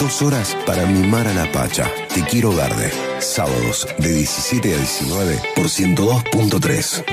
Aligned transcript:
Dos 0.00 0.22
horas 0.22 0.56
para 0.64 0.86
mimar 0.86 1.28
a 1.28 1.34
la 1.34 1.52
Pacha. 1.52 1.86
Te 2.14 2.24
quiero 2.24 2.56
verde. 2.56 2.90
Sábados 3.18 3.86
de 3.98 4.10
17 4.10 4.74
a 4.74 4.78
19 4.78 5.42
por 5.54 5.66
102.3. 5.66 7.04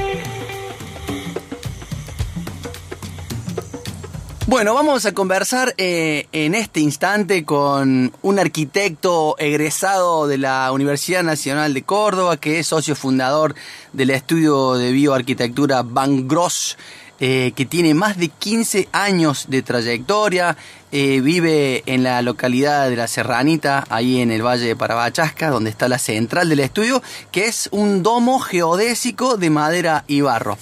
Bueno, 4.45 4.73
vamos 4.73 5.05
a 5.05 5.13
conversar 5.13 5.75
eh, 5.77 6.27
en 6.31 6.55
este 6.55 6.79
instante 6.79 7.43
con 7.43 8.13
un 8.21 8.39
arquitecto 8.39 9.35
egresado 9.37 10.25
de 10.25 10.37
la 10.37 10.71
Universidad 10.71 11.23
Nacional 11.23 11.73
de 11.73 11.81
Córdoba, 11.81 12.37
que 12.37 12.59
es 12.59 12.67
socio 12.67 12.95
fundador 12.95 13.53
del 13.91 14.11
estudio 14.11 14.75
de 14.75 14.93
bioarquitectura 14.93 15.83
Van 15.83 16.29
Gross, 16.29 16.77
eh, 17.19 17.51
que 17.55 17.65
tiene 17.65 17.93
más 17.93 18.17
de 18.17 18.29
15 18.29 18.89
años 18.91 19.45
de 19.49 19.61
trayectoria, 19.61 20.55
eh, 20.91 21.19
vive 21.21 21.83
en 21.85 22.03
la 22.03 22.21
localidad 22.21 22.89
de 22.89 22.95
La 22.95 23.07
Serranita, 23.07 23.85
ahí 23.89 24.21
en 24.21 24.31
el 24.31 24.45
Valle 24.45 24.67
de 24.67 24.75
Parabachasca, 24.75 25.49
donde 25.49 25.69
está 25.69 25.87
la 25.87 25.99
central 25.99 26.49
del 26.49 26.59
estudio, 26.59 27.01
que 27.31 27.45
es 27.45 27.69
un 27.71 28.03
domo 28.03 28.39
geodésico 28.39 29.37
de 29.37 29.49
madera 29.49 30.03
y 30.07 30.21
barro. 30.21 30.57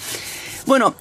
Bueno, 0.65 0.95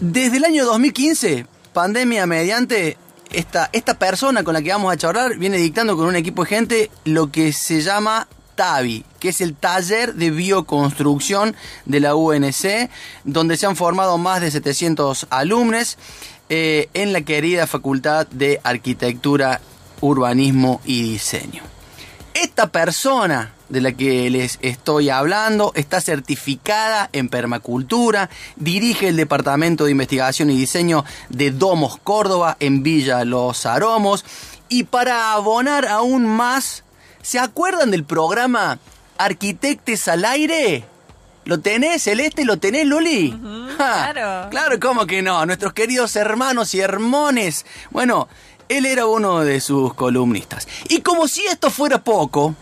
desde 0.00 0.38
el 0.38 0.44
año 0.44 0.64
2015 0.64 1.46
pandemia 1.76 2.24
mediante, 2.24 2.96
esta, 3.30 3.68
esta 3.70 3.98
persona 3.98 4.42
con 4.42 4.54
la 4.54 4.62
que 4.62 4.70
vamos 4.70 4.90
a 4.90 4.96
charlar 4.96 5.36
viene 5.36 5.58
dictando 5.58 5.94
con 5.94 6.06
un 6.06 6.16
equipo 6.16 6.44
de 6.44 6.48
gente 6.48 6.90
lo 7.04 7.30
que 7.30 7.52
se 7.52 7.82
llama 7.82 8.28
TABI, 8.56 9.04
que 9.20 9.28
es 9.28 9.40
el 9.40 9.54
taller 9.54 10.14
de 10.14 10.30
bioconstrucción 10.30 11.54
de 11.84 12.00
la 12.00 12.16
UNC, 12.16 12.90
donde 13.24 13.56
se 13.56 13.66
han 13.66 13.76
formado 13.76 14.18
más 14.18 14.40
de 14.40 14.50
700 14.50 15.28
alumnos 15.30 15.98
eh, 16.48 16.88
en 16.94 17.12
la 17.12 17.20
querida 17.20 17.66
Facultad 17.66 18.26
de 18.28 18.60
Arquitectura, 18.64 19.60
Urbanismo 20.00 20.80
y 20.84 21.02
Diseño. 21.02 21.62
Esta 22.34 22.66
persona 22.66 23.52
de 23.68 23.80
la 23.80 23.92
que 23.92 24.30
les 24.30 24.58
estoy 24.62 25.10
hablando 25.10 25.72
está 25.74 26.00
certificada 26.00 27.08
en 27.12 27.28
permacultura, 27.28 28.30
dirige 28.56 29.08
el 29.08 29.16
Departamento 29.16 29.84
de 29.84 29.92
Investigación 29.92 30.50
y 30.50 30.56
Diseño 30.56 31.04
de 31.28 31.50
Domos 31.50 31.98
Córdoba 32.02 32.56
en 32.60 32.82
Villa 32.82 33.24
Los 33.24 33.66
Aromos 33.66 34.24
y 34.68 34.84
para 34.84 35.32
abonar 35.32 35.86
aún 35.86 36.26
más, 36.26 36.84
¿se 37.26 37.40
acuerdan 37.40 37.90
del 37.90 38.04
programa 38.04 38.78
Arquitectes 39.18 40.06
al 40.06 40.24
Aire? 40.24 40.84
¿Lo 41.44 41.58
tenés, 41.58 42.04
Celeste? 42.04 42.44
¿Lo 42.44 42.58
tenés, 42.58 42.86
Luli? 42.86 43.36
claro. 43.76 44.48
Claro, 44.48 44.78
¿cómo 44.80 45.06
que 45.06 45.22
no? 45.22 45.44
Nuestros 45.44 45.72
queridos 45.72 46.14
hermanos 46.14 46.72
y 46.74 46.80
hermones. 46.80 47.66
Bueno, 47.90 48.28
él 48.68 48.86
era 48.86 49.06
uno 49.06 49.40
de 49.40 49.60
sus 49.60 49.92
columnistas. 49.94 50.68
Y 50.88 51.00
como 51.00 51.26
si 51.26 51.44
esto 51.46 51.68
fuera 51.70 51.98
poco, 51.98 52.54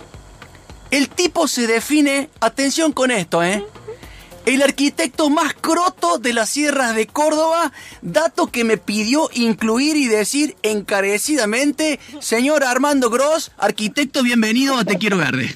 el 0.91 1.11
tipo 1.11 1.47
se 1.47 1.67
define, 1.67 2.31
atención 2.41 2.93
con 2.93 3.11
esto, 3.11 3.43
¿eh? 3.43 3.67
El 4.47 4.62
arquitecto 4.62 5.31
más 5.31 5.55
croto 5.55 6.19
de 6.19 6.34
las 6.34 6.50
sierras 6.50 6.95
de 6.95 7.06
Córdoba, 7.06 7.73
dato 8.03 8.48
que 8.48 8.62
me 8.62 8.77
pidió 8.77 9.31
incluir 9.33 9.97
y 9.97 10.06
decir 10.06 10.55
encarecidamente, 10.62 11.98
señor 12.20 12.62
Armando 12.62 13.09
Gross, 13.09 13.53
arquitecto, 13.56 14.22
bienvenido 14.22 14.77
a 14.77 14.84
Te 14.84 14.98
Quiero 14.98 15.17
Verde. 15.17 15.48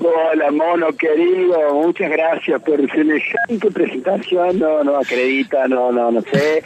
Hola, 0.00 0.50
mono 0.50 0.88
querido, 0.96 1.74
muchas 1.74 2.10
gracias 2.10 2.62
por 2.62 2.78
semejante 2.90 3.70
presentación. 3.72 4.58
No, 4.58 4.84
no 4.84 4.96
acredita, 4.96 5.66
no, 5.68 5.92
no, 5.92 6.10
no 6.10 6.22
sé. 6.22 6.62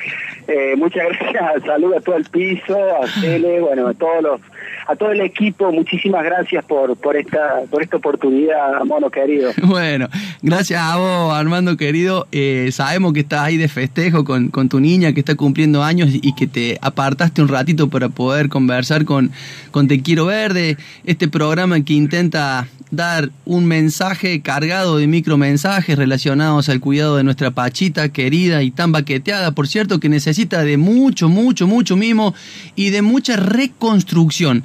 Eh, 0.48 0.74
muchas 0.76 1.04
gracias, 1.20 1.64
saludo 1.64 1.98
a 1.98 2.00
todo 2.00 2.16
el 2.16 2.24
piso, 2.24 2.76
a 3.02 3.06
Cele, 3.06 3.60
bueno, 3.60 3.88
a 3.88 3.94
todos 3.94 4.22
los 4.22 4.40
a 4.86 4.96
todo 4.96 5.12
el 5.12 5.20
equipo, 5.20 5.70
muchísimas 5.72 6.24
gracias 6.24 6.64
por, 6.64 6.96
por, 6.96 7.16
esta, 7.16 7.62
por 7.70 7.82
esta 7.82 7.96
oportunidad, 7.96 8.84
mono 8.84 9.10
querido. 9.10 9.52
Bueno, 9.62 10.08
gracias 10.42 10.82
a 10.82 10.96
vos, 10.96 11.32
Armando 11.34 11.77
querido. 11.77 12.27
Eh, 12.30 12.68
sabemos 12.72 13.12
que 13.12 13.20
estás 13.20 13.40
ahí 13.40 13.56
de 13.56 13.68
festejo 13.68 14.24
con, 14.24 14.48
con, 14.48 14.68
tu 14.68 14.80
niña 14.80 15.12
que 15.12 15.20
está 15.20 15.34
cumpliendo 15.34 15.83
años 15.83 16.11
y 16.12 16.34
que 16.34 16.46
te 16.46 16.78
apartaste 16.83 17.40
un 17.40 17.48
ratito 17.48 17.88
para 17.88 18.08
poder 18.08 18.48
conversar 18.48 19.05
con, 19.05 19.30
con 19.70 19.88
Te 19.88 20.02
Quiero 20.02 20.27
Verde, 20.27 20.77
este 21.05 21.28
programa 21.28 21.83
que 21.83 21.94
intenta 21.94 22.67
dar 22.90 23.30
un 23.46 23.64
mensaje 23.64 24.42
cargado 24.42 24.98
de 24.98 25.06
micromensajes 25.06 25.96
relacionados 25.96 26.68
al 26.68 26.78
cuidado 26.80 27.17
de 27.17 27.24
nuestra 27.24 27.50
pachita 27.50 28.11
querida 28.11 28.62
y 28.62 28.70
tan 28.70 28.92
baqueteada, 28.92 29.52
por 29.52 29.67
cierto, 29.67 29.98
que 29.98 30.11
necesita 30.11 30.31
de 30.32 30.76
mucho, 30.76 31.28
mucho, 31.28 31.66
mucho 31.66 31.96
mimo 31.96 32.34
y 32.74 32.90
de 32.90 33.02
mucha 33.02 33.36
reconstrucción. 33.36 34.64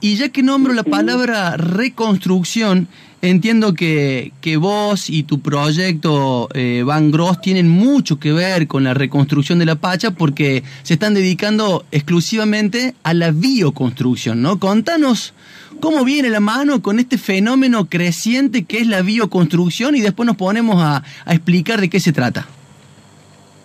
Y 0.00 0.14
ya 0.16 0.28
que 0.28 0.42
nombro 0.42 0.72
la 0.72 0.84
palabra 0.84 1.56
reconstrucción, 1.56 2.86
entiendo 3.20 3.74
que, 3.74 4.32
que 4.40 4.56
vos 4.56 5.10
y 5.10 5.24
tu 5.24 5.40
proyecto 5.40 6.48
eh, 6.54 6.84
Van 6.86 7.10
Gross 7.10 7.40
tienen 7.40 7.68
mucho 7.68 8.20
que 8.20 8.32
ver 8.32 8.68
con 8.68 8.84
la 8.84 8.94
reconstrucción 8.94 9.58
de 9.58 9.66
la 9.66 9.74
Pacha 9.74 10.12
porque 10.12 10.62
se 10.84 10.94
están 10.94 11.14
dedicando 11.14 11.84
exclusivamente 11.90 12.94
a 13.02 13.12
la 13.12 13.32
bioconstrucción, 13.32 14.40
¿no? 14.40 14.60
Contanos 14.60 15.34
cómo 15.80 16.04
viene 16.04 16.28
la 16.28 16.40
mano 16.40 16.82
con 16.82 16.98
este 16.98 17.18
fenómeno 17.18 17.88
creciente 17.88 18.64
que 18.64 18.78
es 18.78 18.86
la 18.86 19.02
bioconstrucción 19.02 19.96
y 19.96 20.00
después 20.00 20.26
nos 20.26 20.36
ponemos 20.36 20.76
a, 20.82 21.02
explicar 21.26 21.80
de 21.80 21.88
qué 21.88 22.00
se 22.00 22.12
trata. 22.12 22.46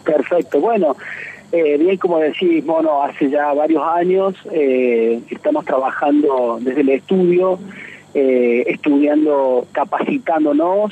Perfecto, 0.03 0.59
bueno, 0.59 0.95
eh, 1.53 1.77
bien 1.77 1.97
como 1.97 2.17
decís, 2.17 2.65
Mono, 2.65 3.03
hace 3.03 3.29
ya 3.29 3.53
varios 3.53 3.83
años 3.83 4.33
eh, 4.51 5.21
estamos 5.29 5.63
trabajando 5.65 6.57
desde 6.59 6.81
el 6.81 6.89
estudio, 6.89 7.59
eh, 8.15 8.63
estudiando, 8.67 9.67
capacitándonos 9.71 10.91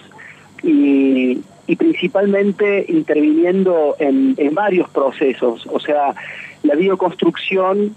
y, 0.61 1.41
principalmente 1.79 2.85
interviniendo 2.89 3.95
en, 3.97 4.35
varios 4.53 4.89
procesos, 4.89 5.65
o 5.67 5.79
sea, 5.79 6.13
la 6.63 6.75
bioconstrucción, 6.75 7.95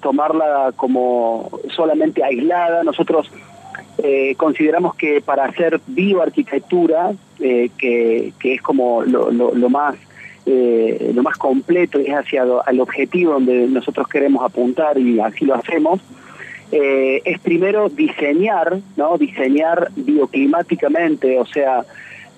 tomarla 0.00 0.72
como 0.74 1.48
solamente 1.68 2.24
aislada. 2.24 2.82
Nosotros 2.82 3.30
consideramos 4.36 4.96
que 4.96 5.20
para 5.20 5.44
hacer 5.44 5.80
bioarquitectura, 5.86 7.12
eh, 7.44 7.70
que, 7.78 8.32
que, 8.38 8.54
es 8.54 8.62
como 8.62 9.02
lo, 9.02 9.30
lo, 9.30 9.68
más 9.70 9.94
lo 10.46 11.22
más 11.22 11.36
completo, 11.38 11.98
es 11.98 12.10
hacia 12.10 12.44
el 12.68 12.80
objetivo 12.80 13.34
donde 13.34 13.66
nosotros 13.68 14.08
queremos 14.08 14.44
apuntar 14.44 14.98
y 14.98 15.20
así 15.20 15.44
lo 15.44 15.54
hacemos, 15.54 16.00
es 16.70 17.38
primero 17.40 17.88
diseñar, 17.88 18.80
¿no? 18.96 19.18
Diseñar 19.18 19.90
bioclimáticamente, 19.94 21.38
o 21.38 21.46
sea, 21.46 21.84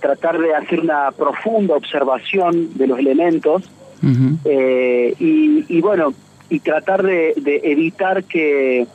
tratar 0.04 0.38
de 0.38 0.54
hacer 0.54 0.81
una 0.81 1.12
profunda 1.12 1.75
observación 1.76 2.76
de 2.76 2.87
los 2.87 2.98
elementos 2.98 3.70
eh, 4.44 5.15
y, 5.19 5.81
bueno, 5.81 6.12
y 6.50 6.60
tratar 6.60 7.03
de, 7.03 7.32
evitar 7.65 8.25
que 8.25 8.86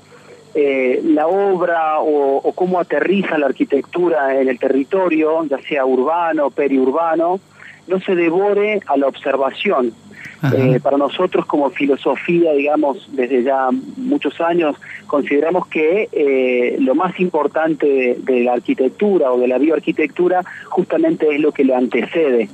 eh, 0.54 1.02
la 1.04 1.26
obra 1.26 2.00
o, 2.00 2.54
cómo 2.54 2.80
aterriza 2.80 3.40
la 3.40 3.48
arquitectura 3.48 4.40
en 4.40 4.50
el 4.50 4.60
territorio, 4.60 5.44
ya 5.46 5.58
sea 5.68 5.84
urbano, 5.84 6.52
periurbano, 6.52 7.40
no 7.90 8.00
se 8.00 8.16
devore 8.16 8.80
a 8.86 8.98
la 8.98 9.08
observación. 9.08 9.94
Eh, 10.56 10.80
para 10.82 10.98
nosotros 10.98 11.46
como 11.46 11.70
filosofía, 11.70 12.54
digamos, 12.54 13.10
desde 13.12 13.44
ya 13.44 13.68
muchos 13.98 14.40
años, 14.40 14.78
consideramos 15.06 15.68
que 15.68 16.78
lo 16.80 16.96
más 16.96 17.20
importante 17.20 18.16
de, 18.18 18.40
la 18.46 18.54
arquitectura 18.54 19.34
o 19.34 19.40
de 19.40 19.50
la 19.50 19.58
bioarquitectura 19.58 20.42
justamente 20.70 21.28
es 21.30 21.42
lo 21.42 21.52
que 21.52 21.66
le 21.66 21.76
antecede. 21.76 22.48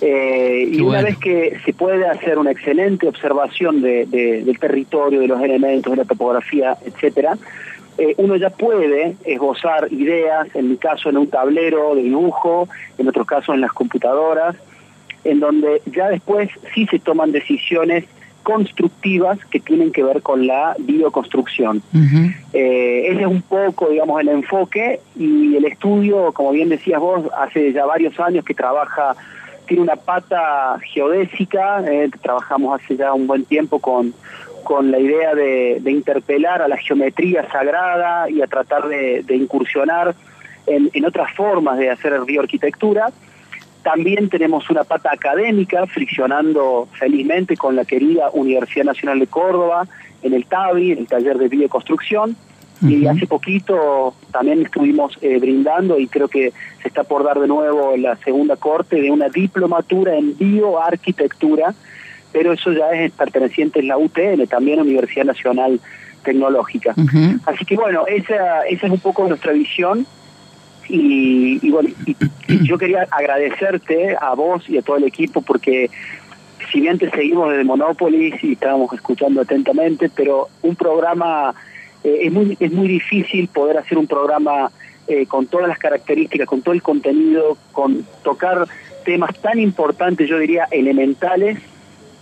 Eh, 0.00 0.68
y 0.72 0.80
una 0.80 1.00
vez 1.00 1.16
que 1.16 1.58
se 1.64 1.72
puede 1.72 2.06
hacer 2.06 2.38
una 2.38 2.50
excelente 2.50 3.08
observación 3.08 3.80
de, 3.80 4.04
del 4.06 4.58
territorio, 4.58 5.20
de 5.20 5.28
los 5.28 5.40
elementos, 5.40 5.90
de 5.90 5.96
la 5.96 6.04
topografía, 6.04 6.76
etcétera, 6.84 7.38
eh, 7.98 8.14
uno 8.18 8.36
ya 8.36 8.50
puede 8.50 9.16
esbozar 9.24 9.92
ideas, 9.92 10.48
en 10.54 10.70
mi 10.70 10.76
caso 10.76 11.08
en 11.08 11.16
un 11.16 11.28
tablero 11.28 11.94
de 11.94 12.02
dibujo, 12.02 12.68
en 12.98 13.08
otros 13.08 13.26
casos 13.26 13.54
en 13.54 13.62
las 13.62 13.72
computadoras, 13.72 14.56
en 15.24 15.40
donde 15.40 15.82
ya 15.86 16.08
después 16.08 16.50
sí 16.74 16.86
se 16.86 16.98
toman 16.98 17.32
decisiones 17.32 18.04
constructivas 18.42 19.44
que 19.46 19.58
tienen 19.58 19.90
que 19.90 20.04
ver 20.04 20.22
con 20.22 20.46
la 20.46 20.76
bioconstrucción. 20.78 21.82
Eh, 22.52 23.08
ese 23.08 23.22
es 23.22 23.26
un 23.26 23.42
poco, 23.42 23.88
digamos, 23.88 24.20
el 24.20 24.28
enfoque 24.28 25.00
y 25.16 25.56
el 25.56 25.64
estudio, 25.64 26.32
como 26.32 26.52
bien 26.52 26.68
decías 26.68 27.00
vos, 27.00 27.24
hace 27.36 27.72
ya 27.72 27.84
varios 27.86 28.20
años 28.20 28.44
que 28.44 28.54
trabaja 28.54 29.16
tiene 29.66 29.82
una 29.82 29.96
pata 29.96 30.78
geodésica, 30.92 31.82
eh, 31.90 32.08
trabajamos 32.22 32.80
hace 32.80 32.96
ya 32.96 33.12
un 33.12 33.26
buen 33.26 33.44
tiempo 33.44 33.80
con, 33.80 34.14
con 34.66 34.90
la 34.90 34.98
idea 34.98 35.32
de, 35.32 35.80
interpelar 35.86 36.60
a 36.60 36.66
la 36.66 36.76
geometría 36.76 37.48
sagrada 37.52 38.28
y 38.28 38.42
a 38.42 38.48
tratar 38.48 38.88
de, 38.88 39.24
incursionar 39.28 40.16
en, 40.66 41.04
otras 41.04 41.32
formas 41.34 41.78
de 41.78 41.88
hacer 41.88 42.12
bioarquitectura. 42.26 43.12
También 43.84 44.28
tenemos 44.28 44.68
una 44.68 44.82
pata 44.82 45.10
académica, 45.12 45.86
friccionando 45.86 46.88
felizmente 46.98 47.56
con 47.56 47.76
la 47.76 47.84
querida 47.84 48.30
Universidad 48.32 48.86
Nacional 48.86 49.20
de 49.20 49.28
Córdoba, 49.28 49.86
en 50.22 50.34
el 50.34 50.46
TABI, 50.46 50.90
en 50.90 50.98
el 50.98 51.06
taller 51.06 51.38
de 51.38 51.46
bioconstrucción, 51.46 52.36
y 52.82 53.06
hace 53.06 53.26
poquito 53.26 54.14
también 54.32 54.62
estuvimos 54.62 55.16
eh, 55.22 55.38
brindando 55.38 55.98
y 55.98 56.08
creo 56.08 56.26
que 56.26 56.52
se 56.82 56.88
está 56.88 57.04
por 57.04 57.24
dar 57.24 57.38
de 57.40 57.46
nuevo 57.46 57.96
la 57.96 58.16
segunda 58.16 58.56
corte 58.56 59.00
de 59.00 59.10
una 59.10 59.28
diplomatura 59.28 60.16
en 60.16 60.36
bioarquitectura, 60.36 61.74
pero 62.36 62.52
eso 62.52 62.70
ya 62.70 62.90
es 62.90 63.12
perteneciente 63.12 63.80
en 63.80 63.88
la 63.88 63.96
UTN, 63.96 64.46
también 64.46 64.78
Universidad 64.78 65.24
Nacional 65.24 65.80
Tecnológica. 66.22 66.94
Así 67.46 67.64
que 67.64 67.76
bueno, 67.76 68.06
esa, 68.06 68.66
esa 68.66 68.86
es 68.86 68.92
un 68.92 69.00
poco 69.00 69.26
nuestra 69.26 69.52
visión. 69.52 70.06
Y, 70.86 71.70
bueno, 71.70 71.88
yo 72.62 72.76
quería 72.76 73.08
agradecerte 73.10 74.16
a 74.20 74.34
vos 74.34 74.68
y 74.68 74.76
a 74.76 74.82
todo 74.82 74.98
el 74.98 75.04
equipo 75.04 75.40
porque 75.40 75.88
si 76.70 76.82
bien 76.82 76.98
te 76.98 77.08
seguimos 77.08 77.48
desde 77.52 77.64
Monopolis 77.64 78.34
y 78.44 78.52
estábamos 78.52 78.92
escuchando 78.92 79.40
atentamente, 79.40 80.10
pero 80.14 80.48
un 80.60 80.76
programa 80.76 81.54
eh, 82.04 82.18
es, 82.24 82.32
muy, 82.32 82.54
es 82.60 82.70
muy 82.70 82.86
difícil 82.86 83.48
poder 83.48 83.78
hacer 83.78 83.96
un 83.96 84.06
programa 84.06 84.70
eh, 85.08 85.24
con 85.24 85.46
todas 85.46 85.68
las 85.68 85.78
características, 85.78 86.46
con 86.46 86.60
todo 86.60 86.74
el 86.74 86.82
contenido, 86.82 87.56
con 87.72 88.06
tocar 88.22 88.68
temas 89.06 89.34
tan 89.38 89.58
importantes, 89.58 90.28
yo 90.28 90.38
diría, 90.38 90.68
elementales, 90.70 91.58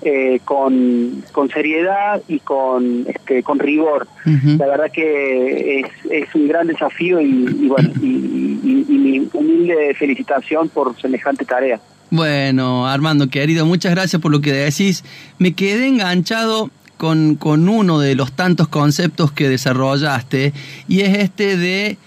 eh, 0.03 0.41
con, 0.45 1.23
con 1.33 1.49
seriedad 1.49 2.21
y 2.29 2.41
con 2.41 3.07
este, 3.07 3.43
con 3.43 3.59
rigor. 3.59 4.07
La 4.25 4.67
verdad 4.67 4.91
que 4.93 5.81
es, 5.81 5.87
es 6.11 6.35
un 6.35 6.49
gran 6.49 6.67
desafío 6.67 7.21
y, 7.21 7.69
bueno, 7.69 7.91
y, 8.03 8.85
mi 8.95 9.29
humilde 9.33 9.95
felicitación 9.95 10.69
por 10.69 10.99
semejante 11.01 11.45
tarea. 11.45 11.81
Bueno, 12.11 12.87
Armando, 12.87 13.29
querido, 13.29 13.67
muchas 13.67 13.93
gracias 13.93 14.21
por 14.21 14.31
lo 14.31 14.41
que 14.41 14.53
decís. 14.53 15.05
Me 15.39 15.53
quedé 15.53 15.87
enganchado 15.87 16.71
con, 16.97 17.35
con 17.37 17.69
uno 17.69 17.99
de 17.99 18.15
los 18.15 18.33
tantos 18.33 18.69
conceptos 18.69 19.33
que 19.33 19.49
desarrollaste 19.49 20.53
y 20.89 21.01
es 21.01 21.19
este 21.19 21.57
de 21.57 21.99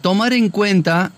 tomar 0.00 0.32
en 0.32 0.48
cuenta, 0.48 1.12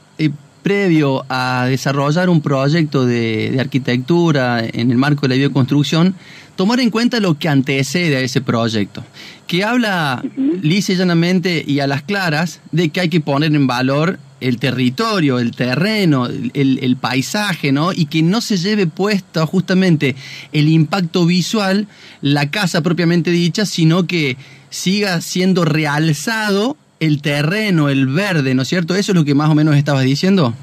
previo 0.66 1.24
a 1.28 1.66
desarrollar 1.68 2.28
un 2.28 2.40
proyecto 2.40 3.06
de, 3.06 3.56
arquitectura 3.60 4.64
en 4.66 4.90
el 4.90 4.96
marco 4.96 5.20
de 5.20 5.28
la 5.28 5.34
bioconstrucción, 5.36 6.16
tomar 6.56 6.80
en 6.80 6.90
cuenta 6.90 7.20
lo 7.20 7.38
que 7.38 7.48
antecede 7.48 8.16
a 8.16 8.20
ese 8.20 8.40
proyecto, 8.40 9.04
que 9.46 9.62
habla 9.62 10.24
lisa 10.62 10.92
y 10.92 10.96
llanamente 10.96 11.62
y 11.64 11.78
a 11.78 11.86
las 11.86 12.02
claras 12.02 12.62
de 12.72 12.88
que 12.88 12.98
hay 12.98 13.08
que 13.08 13.20
poner 13.20 13.54
en 13.54 13.68
valor 13.68 14.18
el 14.40 14.58
territorio, 14.58 15.38
el 15.38 15.52
terreno, 15.52 16.26
el, 16.26 16.96
paisaje, 17.00 17.70
¿no? 17.70 17.92
Y 17.92 18.06
que 18.06 18.22
no 18.22 18.40
se 18.40 18.56
lleve 18.56 18.88
puesto 18.88 19.46
justamente 19.46 20.16
el 20.50 20.68
impacto 20.68 21.26
visual, 21.26 21.86
la 22.22 22.50
casa 22.50 22.80
propiamente 22.80 23.30
dicha, 23.30 23.66
sino 23.66 24.08
que 24.08 24.36
siga 24.68 25.20
siendo 25.20 25.64
realzado 25.64 26.76
el 27.00 27.22
terreno, 27.22 27.88
el 27.88 28.06
verde, 28.06 28.54
¿no 28.54 28.62
es 28.62 28.68
cierto? 28.68 28.94
Eso 28.94 29.12
es 29.12 29.16
lo 29.16 29.24
que 29.24 29.34
más 29.34 29.50
o 29.50 29.54
menos 29.54 29.76
estabas 29.76 30.04
diciendo. 30.04 30.54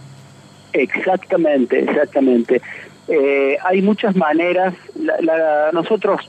Exactamente, 0.73 1.79
exactamente. 1.79 2.61
Eh, 3.07 3.57
hay 3.63 3.81
muchas 3.81 4.15
maneras. 4.15 4.73
nosotros 5.73 6.21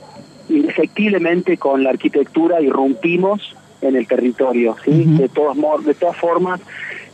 indefectiblemente 0.49 1.57
con 1.57 1.83
la 1.83 1.89
arquitectura 1.89 2.61
irrumpimos 2.61 3.55
en 3.81 3.95
el 3.95 4.07
territorio, 4.07 4.75
¿sí? 4.83 5.03
de, 5.05 5.29
todas, 5.29 5.57
de 5.85 5.93
todas 5.93 6.17
formas, 6.17 6.61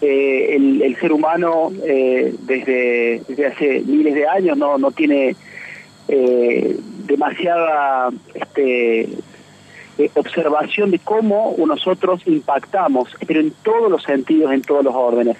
eh, 0.01 0.55
el, 0.55 0.95
ser 0.99 1.11
humano 1.11 1.71
eh, 1.85 2.33
desde, 2.41 3.21
desde 3.27 3.45
hace 3.45 3.81
miles 3.85 4.15
de 4.15 4.27
años 4.27 4.57
no, 4.57 4.77
no 4.77 4.91
tiene 4.91 5.35
eh, 6.07 6.77
demasiada 7.05 8.09
este, 8.33 9.09
observación 10.15 10.91
de 10.91 10.99
cómo 10.99 11.55
nosotros 11.65 12.21
impactamos, 12.25 13.09
pero 13.27 13.39
en 13.39 13.51
todos 13.63 13.91
los 13.91 14.03
sentidos, 14.03 14.51
en 14.51 14.61
todos 14.61 14.83
los 14.83 14.95
órdenes. 14.95 15.37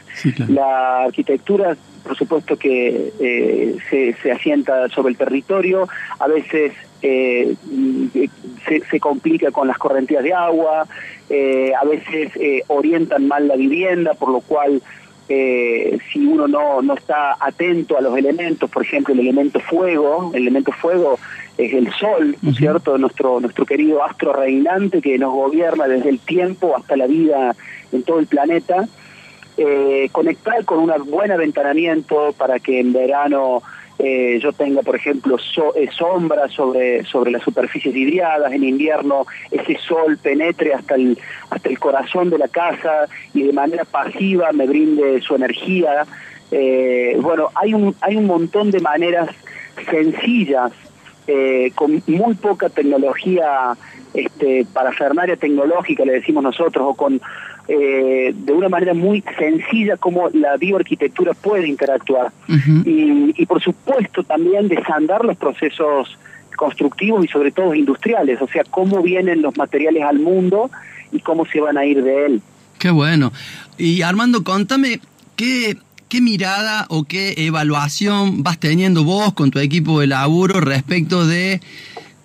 La 0.48 1.04
arquitectura, 1.04 1.76
por 2.04 2.18
supuesto 2.18 2.58
que 2.58 3.80
se, 3.90 4.14
se 4.22 4.32
asienta 4.32 4.90
sobre 4.90 5.12
el 5.12 5.18
territorio, 5.18 5.88
a 6.20 6.28
veces 6.28 6.74
eh, 7.02 7.56
se, 8.68 8.82
se, 8.82 9.00
complica 9.00 9.50
con 9.52 9.68
las 9.68 9.78
correntías 9.80 10.24
de 10.24 10.34
agua, 10.34 10.86
eh, 11.30 11.72
a 11.80 11.84
veces 11.84 12.32
eh, 12.36 12.64
orientan 12.68 13.28
mal 13.28 13.48
la 13.48 13.56
vivienda, 13.56 14.14
por 14.14 14.30
lo 14.30 14.42
cual 14.42 14.82
eh, 15.34 15.98
si 16.12 16.26
uno 16.26 16.48
no, 16.48 16.82
no 16.82 16.94
está 16.94 17.38
atento 17.40 17.98
a 17.98 18.02
los 18.02 18.18
elementos, 18.18 18.70
por 18.70 18.84
ejemplo 18.84 19.14
el 19.14 19.22
elemento 19.22 19.60
fuego, 19.60 20.32
el 20.34 20.44
elemento 20.44 20.72
fuego 20.72 21.18
es 21.58 21.74
el 21.74 21.92
sol, 21.94 22.36
¿no 22.42 22.52
es 22.52 22.58
cierto? 22.58 22.98
Nuestro, 22.98 23.40
nuestro 23.40 23.66
querido 23.66 24.04
astro 24.04 24.34
reinante 24.34 25.02
que 25.02 25.18
nos 25.18 25.32
gobierna 25.32 25.88
desde 25.88 26.10
el 26.10 26.20
tiempo 26.20 26.76
hasta 26.76 26.98
la 26.98 27.08
vida 27.08 27.56
en 27.92 28.04
todo 28.04 28.20
el 28.20 28.28
planeta. 28.28 28.88
conectar 30.12 30.66
con 30.66 30.80
un 30.80 30.92
buen 31.10 31.32
aventanamiento 31.32 32.34
para 32.38 32.60
que 32.60 32.80
en 32.80 32.94
verano 32.94 33.62
eh, 34.04 34.40
yo 34.42 34.52
tenga, 34.52 34.82
por 34.82 34.96
ejemplo, 34.96 35.38
eh, 35.76 35.88
sombra 35.96 36.48
sobre, 36.50 37.04
sobre 37.06 37.30
las 37.30 37.44
superficies 37.44 37.94
vidriadas, 37.94 38.52
en 38.52 38.64
invierno 38.64 39.28
ese 39.52 39.78
sol 39.78 40.18
penetre 40.18 40.74
hasta 40.74 40.96
el, 40.96 41.20
hasta 41.52 41.70
el 41.70 41.78
corazón 41.78 42.32
de 42.32 42.40
la 42.40 42.48
casa 42.48 43.08
y 43.36 43.44
de 43.44 43.54
manera 43.54 43.86
pasiva 43.86 44.52
me 44.54 44.66
brinde 44.66 45.22
su 45.22 45.36
energía. 45.36 46.06
Eh, 46.50 47.16
bueno, 47.22 47.50
hay 47.54 47.76
un, 47.76 47.96
hay 48.02 48.16
un 48.16 48.26
montón 48.26 48.72
de 48.72 48.80
maneras 48.80 49.30
sencillas, 49.90 50.72
con 51.76 52.04
muy 52.08 52.34
poca 52.34 52.68
tecnología 52.68 53.78
este, 54.14 54.66
parafernaria 54.74 55.38
tecnológica, 55.38 56.04
le 56.04 56.14
decimos 56.14 56.44
nosotros, 56.44 56.86
o 56.90 56.94
con 56.94 57.22
eh, 57.68 58.34
de 58.36 58.54
una 58.54 58.70
manera 58.70 58.94
muy 58.94 59.24
sencilla 59.38 59.98
cómo 59.98 60.30
la 60.30 60.58
bioarquitectura 60.58 61.34
puede 61.34 61.68
interactuar. 61.68 62.32
y, 62.86 63.46
por 63.46 63.62
supuesto 63.62 64.24
también 64.24 64.68
desandar 64.68 65.26
los 65.26 65.38
procesos 65.38 66.18
constructivos 66.56 67.26
y 67.26 67.28
sobre 67.28 67.52
todo 67.52 67.74
industriales, 67.74 68.42
o 68.42 68.48
sea, 68.48 68.64
cómo 68.70 69.02
vienen 69.02 69.42
los 69.42 69.58
materiales 69.58 70.04
al 70.04 70.20
mundo 70.20 70.70
y 71.12 71.20
cómo 71.20 71.46
se 71.46 71.60
van 71.60 71.78
a 71.78 71.86
ir 71.86 72.04
de 72.04 72.26
él. 72.26 72.42
Qué 72.78 72.92
bueno. 72.92 73.32
Y 73.78 74.02
Armando, 74.02 74.44
contame, 74.44 75.00
¿qué, 75.36 75.78
qué 76.08 76.22
mirada 76.22 76.86
o 76.90 77.04
qué 77.04 77.34
evaluación 77.38 78.44
vas 78.44 78.60
teniendo 78.60 79.04
vos 79.04 79.34
con 79.34 79.52
tu 79.52 79.60
equipo 79.60 80.00
de 80.00 80.08
laburo 80.08 80.60
respecto 80.60 81.26
de 81.26 81.62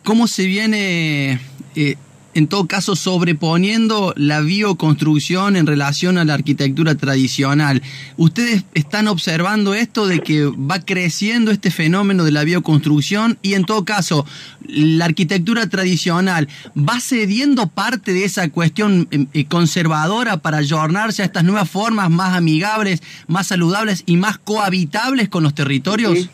cómo 0.02 0.26
se 0.26 0.46
viene 0.46 1.40
eh, 1.74 1.96
en 2.36 2.48
todo 2.48 2.66
caso 2.66 2.96
sobreponiendo 2.96 4.12
la 4.14 4.40
bioconstrucción 4.40 5.56
en 5.56 5.66
relación 5.66 6.18
a 6.18 6.24
la 6.26 6.34
arquitectura 6.34 6.94
tradicional. 6.94 7.82
¿Ustedes 8.18 8.64
están 8.74 9.08
observando 9.08 9.72
esto 9.72 10.06
de 10.06 10.20
que 10.20 10.44
va 10.44 10.80
creciendo 10.80 11.50
este 11.50 11.70
fenómeno 11.70 12.24
de 12.24 12.32
la 12.32 12.44
bioconstrucción 12.44 13.38
y 13.40 13.54
en 13.54 13.64
todo 13.64 13.86
caso 13.86 14.26
la 14.68 15.06
arquitectura 15.06 15.66
tradicional 15.68 16.46
va 16.76 17.00
cediendo 17.00 17.68
parte 17.68 18.12
de 18.12 18.24
esa 18.24 18.50
cuestión 18.50 19.08
em, 19.10 19.28
eh, 19.32 19.46
conservadora 19.46 20.36
para 20.36 20.58
ayornarse 20.58 21.22
a 21.22 21.24
estas 21.24 21.44
nuevas 21.44 21.70
formas 21.70 22.10
más 22.10 22.36
amigables, 22.36 23.02
más 23.28 23.46
saludables 23.46 24.02
y 24.04 24.18
más 24.18 24.36
cohabitables 24.36 25.30
con 25.30 25.42
los 25.42 25.54
territorios? 25.54 26.28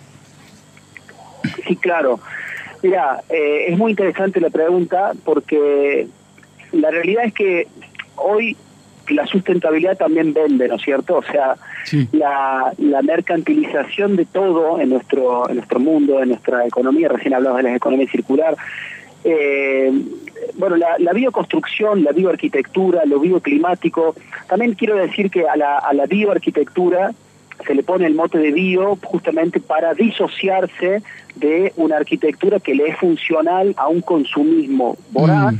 sí 1.66 1.76
claro. 1.76 2.20
Mira, 2.82 3.22
eh, 3.28 3.66
es 3.68 3.78
muy 3.78 3.92
interesante 3.92 4.40
la 4.40 4.50
pregunta 4.50 5.12
porque 5.24 6.06
la 6.72 6.90
realidad 6.90 7.24
es 7.24 7.34
que 7.34 7.68
hoy 8.16 8.56
la 9.08 9.26
sustentabilidad 9.26 9.96
también 9.96 10.32
vende, 10.32 10.68
¿no 10.68 10.76
es 10.76 10.82
cierto? 10.82 11.16
O 11.16 11.22
sea, 11.22 11.56
la, 12.12 12.72
la, 12.78 13.02
mercantilización 13.02 14.16
de 14.16 14.24
todo 14.24 14.80
en 14.80 14.90
nuestro 14.90 15.48
en 15.48 15.56
nuestro 15.56 15.80
mundo, 15.80 16.22
en 16.22 16.30
nuestra 16.30 16.66
economía, 16.66 17.08
recién 17.08 17.34
hablamos 17.34 17.58
de 17.58 17.62
la 17.64 17.76
economía 17.76 18.08
circular, 18.08 18.56
eh, 19.24 19.92
bueno, 20.54 20.76
la, 20.76 20.98
la, 20.98 21.12
bioconstrucción, 21.12 22.02
la 22.02 22.12
bioarquitectura, 22.12 23.04
lo 23.04 23.20
bioclimático, 23.20 24.14
también 24.48 24.74
quiero 24.74 24.96
decir 24.96 25.30
que 25.30 25.48
a 25.48 25.56
la, 25.56 25.78
a 25.78 25.92
la 25.94 26.06
bioarquitectura 26.06 27.12
se 27.66 27.74
le 27.74 27.82
pone 27.82 28.06
el 28.06 28.14
mote 28.14 28.38
de 28.38 28.52
bio 28.52 28.98
justamente 29.02 29.60
para 29.60 29.94
disociarse 29.94 31.02
de 31.36 31.72
una 31.76 31.96
arquitectura 31.96 32.60
que 32.60 32.74
le 32.74 32.88
es 32.88 32.96
funcional 32.96 33.74
a 33.76 33.88
un 33.88 34.00
consumismo 34.00 34.96
voraz 35.10 35.54
mm. 35.54 35.58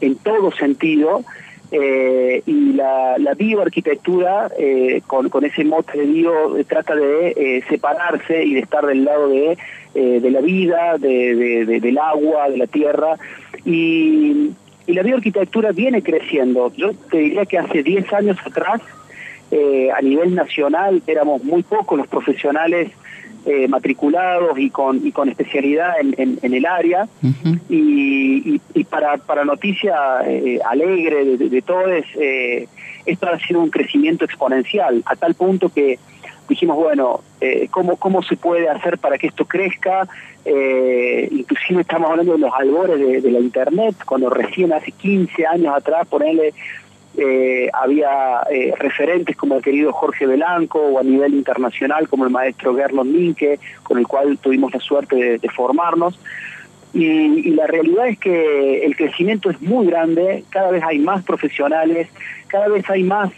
en 0.00 0.16
todo 0.16 0.52
sentido. 0.52 1.24
Eh, 1.72 2.42
y 2.46 2.72
la, 2.72 3.16
la 3.18 3.34
bioarquitectura, 3.34 4.50
eh, 4.58 5.02
con, 5.06 5.28
con, 5.28 5.44
ese 5.44 5.62
mote 5.64 5.98
de 5.98 6.06
bio, 6.06 6.56
eh, 6.56 6.64
trata 6.64 6.96
de 6.96 7.64
separarse 7.68 8.42
y 8.42 8.54
de 8.54 8.60
estar 8.60 8.84
del 8.84 9.04
lado 9.04 9.28
de, 9.28 9.56
de 9.94 10.30
la 10.30 10.40
vida, 10.40 10.98
de, 10.98 11.64
del 11.80 11.98
agua, 11.98 12.50
de 12.50 12.56
la 12.56 12.66
tierra. 12.66 13.16
Y, 13.64 14.50
y 14.86 14.92
la 14.92 15.02
bioarquitectura 15.02 15.70
viene 15.70 16.02
creciendo. 16.02 16.72
Yo 16.76 16.92
te 17.10 17.18
diría 17.18 17.46
que 17.46 17.58
hace 17.58 17.82
10 17.84 18.12
años 18.12 18.36
atrás, 18.44 18.80
a 19.52 20.00
nivel 20.00 20.34
nacional, 20.34 21.02
éramos 21.06 21.42
muy 21.42 21.62
pocos 21.62 21.98
los 21.98 22.06
profesionales 22.06 22.92
eh, 23.46 23.68
matriculados 23.68 24.58
y 24.58 24.68
con, 24.68 25.06
y 25.06 25.12
con 25.12 25.28
especialidad 25.30 25.94
en, 25.98 26.38
en, 26.42 26.54
el 26.54 26.66
área. 26.66 27.08
y, 27.68 28.60
y, 28.74 28.84
para, 28.84 29.16
para 29.16 29.44
noticia 29.44 29.94
eh, 30.26 30.60
alegre 30.68 31.24
de, 31.24 31.48
de, 31.48 31.62
todos, 31.62 32.04
eh, 32.18 32.68
esto 33.06 33.28
ha 33.28 33.38
sido 33.38 33.60
un 33.60 33.70
crecimiento 33.70 34.24
exponencial, 34.24 35.02
a 35.06 35.16
tal 35.16 35.34
punto 35.34 35.70
que 35.70 35.98
dijimos, 36.50 36.76
bueno, 36.76 37.20
eh, 37.40 37.68
¿cómo, 37.70 37.96
¿cómo 37.96 38.22
se 38.22 38.36
puede 38.36 38.68
hacer 38.68 38.98
para 38.98 39.16
que 39.16 39.28
esto 39.28 39.46
crezca? 39.46 40.06
Eh, 40.44 41.28
inclusive 41.30 41.82
estamos 41.82 42.10
hablando 42.10 42.32
de 42.32 42.38
los 42.40 42.52
albores 42.52 43.22
de, 43.22 43.30
la 43.30 43.38
Internet, 43.38 43.96
cuando 44.04 44.28
recién 44.28 44.72
hace 44.72 44.90
15 44.92 45.46
años 45.46 45.74
atrás, 45.74 46.06
ponele, 46.08 46.52
eh, 47.16 47.68
había 47.72 48.42
eh, 48.50 48.72
referentes 48.78 49.36
como 49.36 49.56
el 49.56 49.62
querido 49.62 49.92
Jorge 49.92 50.26
Belanco 50.26 50.80
o 50.80 50.98
a 50.98 51.02
nivel 51.02 51.34
internacional 51.34 52.08
como 52.08 52.24
el 52.24 52.30
maestro 52.30 52.74
Gerlon 52.74 53.12
Minke, 53.12 53.58
con 53.82 53.98
el 53.98 54.06
cual 54.06 54.38
tuvimos 54.38 54.72
la 54.72 54.80
suerte 54.80 55.38
de, 55.38 55.48
formarnos. 55.48 56.18
Y, 56.92 57.06
y, 57.06 57.50
la 57.50 57.66
realidad 57.66 58.08
es 58.08 58.18
que 58.18 58.84
el 58.84 58.96
crecimiento 58.96 59.50
es 59.50 59.60
muy 59.62 59.86
grande, 59.86 60.44
cada 60.50 60.70
vez 60.70 60.82
hay 60.82 60.98
más 60.98 61.22
profesionales, 61.24 62.08
cada 62.48 62.68
vez 62.68 62.88
hay 62.90 63.04
más 63.04 63.30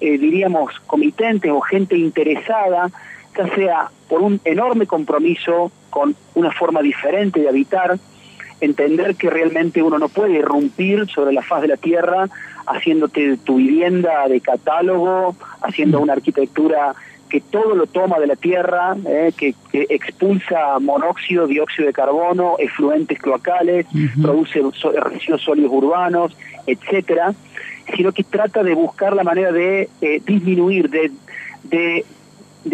eh, 0.00 0.16
diríamos, 0.16 0.78
comitentes 0.86 1.50
o 1.50 1.60
gente 1.60 1.96
interesada, 1.96 2.88
ya 3.36 3.54
sea 3.54 3.90
por 4.08 4.22
un 4.22 4.40
enorme 4.44 4.86
compromiso 4.86 5.72
con 5.90 6.14
una 6.34 6.52
forma 6.52 6.82
diferente 6.82 7.40
de 7.40 7.48
habitar, 7.48 7.98
entender 8.60 9.16
que 9.16 9.28
realmente 9.28 9.82
uno 9.82 9.98
no 9.98 10.08
puede 10.08 10.34
irrumpir 10.34 11.08
sobre 11.08 11.32
la 11.32 11.42
faz 11.42 11.62
de 11.62 11.68
la 11.68 11.76
tierra 11.76 12.28
haciéndote 12.68 13.38
tu 13.38 13.56
vivienda 13.56 14.28
de 14.28 14.40
catálogo, 14.40 15.34
haciendo 15.62 16.00
una 16.00 16.14
arquitectura 16.14 16.94
que 17.28 17.40
todo 17.40 17.74
lo 17.74 17.86
toma 17.86 18.18
de 18.18 18.26
la 18.26 18.36
tierra, 18.36 18.96
eh, 19.06 19.32
que, 19.36 19.54
expulsa 19.72 20.78
monóxido, 20.80 21.46
dióxido 21.46 21.86
de 21.86 21.92
carbono, 21.92 22.56
efluentes 22.58 23.18
cloacales, 23.18 23.86
produce 24.20 24.62
residuos 25.04 25.42
sólidos 25.42 25.72
urbanos, 25.72 26.36
etcétera, 26.66 27.34
sino 27.94 28.12
que 28.12 28.24
trata 28.24 28.62
de 28.62 28.74
buscar 28.74 29.14
la 29.14 29.24
manera 29.24 29.52
de 29.52 29.88
eh, 30.00 30.22
disminuir, 30.24 30.88
de, 30.90 31.10
de, 31.64 32.04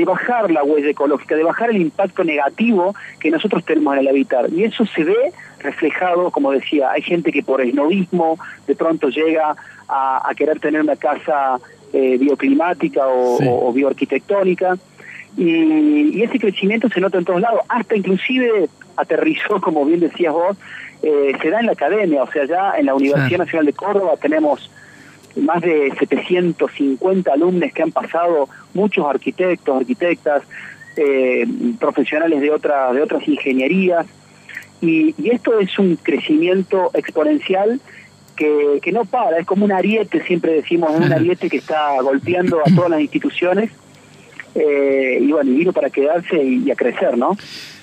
bajar 0.03 0.51
la 0.51 0.65
huella 0.65 0.91
ecológica, 0.91 1.37
de 1.37 1.45
bajar 1.45 1.71
el 1.71 1.77
impacto 1.77 2.25
negativo 2.25 2.95
que 3.21 3.31
nosotros 3.31 3.65
tenemos 3.65 3.95
en 3.95 4.01
el 4.01 4.09
habitar. 4.09 4.53
Y 4.53 4.65
eso 4.65 4.85
se 4.87 5.05
ve 5.05 5.33
reflejado, 5.61 6.31
como 6.31 6.51
decía, 6.51 6.91
hay 6.91 7.03
gente 7.03 7.31
que 7.31 7.43
por 7.43 7.61
el 7.61 7.75
novismo 7.75 8.39
de 8.67 8.75
pronto 8.75 9.09
llega 9.09 9.55
a, 9.89 10.33
querer 10.37 10.59
tener 10.59 10.81
una 10.81 10.97
casa 10.97 11.61
eh, 11.93 12.19
bioclimática 12.19 13.03
o, 13.07 13.73
bioarquitectónica. 13.73 14.77
Y, 15.37 16.23
ese 16.23 16.39
crecimiento 16.39 16.89
se 16.89 17.01
nota 17.01 17.19
en 17.19 17.25
todos 17.25 17.41
lados, 17.41 17.61
hasta 17.69 17.95
inclusive 17.95 18.69
aterrizó, 18.97 19.61
como 19.61 19.85
bien 19.85 20.01
decías 20.01 20.33
vos, 20.33 20.57
eh, 21.03 21.33
se 21.41 21.51
da 21.51 21.61
en 21.61 21.67
la 21.67 21.73
academia, 21.73 22.23
o 22.23 22.31
sea, 22.31 22.45
ya 22.47 22.73
en 22.79 22.87
la 22.87 22.95
Universidad 22.95 23.39
Nacional 23.39 23.67
de 23.67 23.73
Córdoba 23.75 24.15
tenemos 24.21 24.71
más 25.37 25.63
de 25.63 25.93
750 25.99 27.33
alumnos 27.33 27.73
que 27.73 27.83
han 27.83 27.93
pasado, 27.93 28.49
muchos 28.73 29.05
arquitectos, 29.07 29.77
arquitectas, 29.77 30.43
eh, 30.97 31.47
profesionales 31.79 32.41
de, 32.41 32.51
otra, 32.51 32.93
de 32.93 33.03
otras 33.03 33.27
ingenierías, 33.27 34.07
y, 34.81 35.15
esto 35.31 35.59
es 35.59 35.79
un 35.79 35.97
crecimiento 35.97 36.91
exponencial 36.95 37.81
que, 38.37 38.81
que 38.83 38.93
no 38.93 39.05
para, 39.05 39.39
es 39.39 39.47
como 39.47 39.65
un 39.65 39.73
ariete, 39.73 40.23
siempre 40.25 40.53
decimos, 40.53 40.91
un 40.95 41.13
ariete 41.13 41.49
que 41.49 41.57
está 41.57 42.01
golpeando 42.03 42.61
a 42.61 42.75
todas 42.75 42.91
las 42.91 43.01
instituciones, 43.01 43.71
eh, 44.55 45.19
y 45.21 45.33
bueno, 45.33 45.51
y 45.51 45.57
vino 45.57 45.73
para 45.73 45.91
quedarse 45.91 46.43
y 46.43 46.71
a 46.71 46.77
crecer, 46.77 47.19
¿no? 47.19 47.37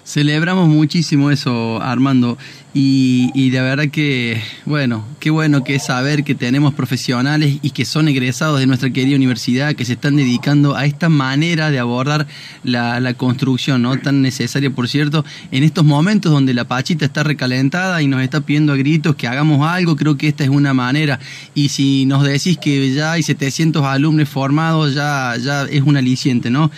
Celebramos 0.03 0.67
muchísimo 0.67 1.31
eso, 1.31 1.81
Armando. 1.81 2.37
Y, 2.73 3.31
y, 3.33 3.49
de 3.49 3.59
verdad 3.59 3.89
que, 3.89 4.41
bueno, 4.65 5.05
qué 5.19 5.29
bueno 5.29 5.61
que 5.61 5.75
es 5.75 5.83
saber 5.83 6.23
que 6.23 6.35
tenemos 6.35 6.73
profesionales 6.73 7.57
y 7.61 7.71
que 7.71 7.83
son 7.83 8.07
egresados 8.07 8.61
de 8.61 8.65
nuestra 8.65 8.89
querida 8.91 9.17
universidad, 9.17 9.75
que 9.75 9.83
se 9.83 9.93
están 9.93 10.15
dedicando 10.15 10.77
a 10.77 10.85
esta 10.85 11.09
manera 11.09 11.69
de 11.69 11.79
abordar 11.79 12.27
la, 12.63 13.01
la 13.01 13.13
construcción, 13.13 13.81
¿no? 13.81 13.99
Tan 13.99 14.21
necesaria, 14.21 14.69
por 14.69 14.87
cierto, 14.87 15.25
en 15.51 15.63
estos 15.63 15.83
momentos 15.83 16.31
donde 16.31 16.53
la 16.53 16.63
pachita 16.63 17.03
está 17.03 17.23
recalentada 17.23 18.01
y 18.01 18.07
nos 18.07 18.21
está 18.21 18.39
pidiendo 18.39 18.71
a 18.71 18.77
gritos 18.77 19.17
que 19.17 19.27
hagamos 19.27 19.67
algo, 19.67 19.97
creo 19.97 20.15
que 20.15 20.29
esta 20.29 20.45
es 20.45 20.49
una 20.49 20.73
manera. 20.73 21.19
Y 21.53 21.69
si 21.69 22.05
nos 22.05 22.23
decís 22.23 22.57
que 22.57 22.93
ya 22.93 23.11
hay 23.11 23.23
700 23.23 23.83
alumnos 23.83 24.29
formados, 24.29 24.93
ya, 24.93 25.35
ya 25.43 25.63
es 25.63 25.81
un 25.81 25.97
aliciente, 25.97 26.49
¿no? 26.49 26.71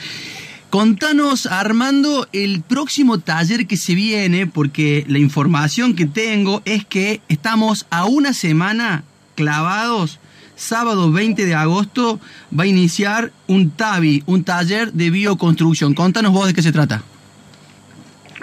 Contanos, 0.74 1.46
Armando, 1.46 2.26
el 2.34 2.64
próximo 2.64 3.20
taller 3.20 3.68
que 3.68 3.78
se 3.78 3.94
viene, 3.94 4.48
porque 4.48 5.06
la 5.08 5.20
información 5.20 5.96
que 5.96 6.08
tengo 6.08 6.64
es 6.66 6.84
que 6.84 7.22
estamos 7.30 7.86
a 7.92 8.06
una 8.06 8.34
semana 8.34 9.04
clavados. 9.36 10.20
Sábado 10.56 11.12
20 11.12 11.46
de 11.46 11.54
agosto 11.54 12.20
va 12.60 12.64
a 12.64 12.66
iniciar 12.66 13.32
un 13.46 13.70
TABI, 13.70 14.24
un 14.26 14.44
taller 14.44 14.92
de 14.94 15.12
bioconstrucción. 15.12 15.94
Contanos 15.94 16.34
vos 16.34 16.48
de 16.48 16.56
qué 16.56 16.64
se 16.64 16.72
trata. 16.72 17.04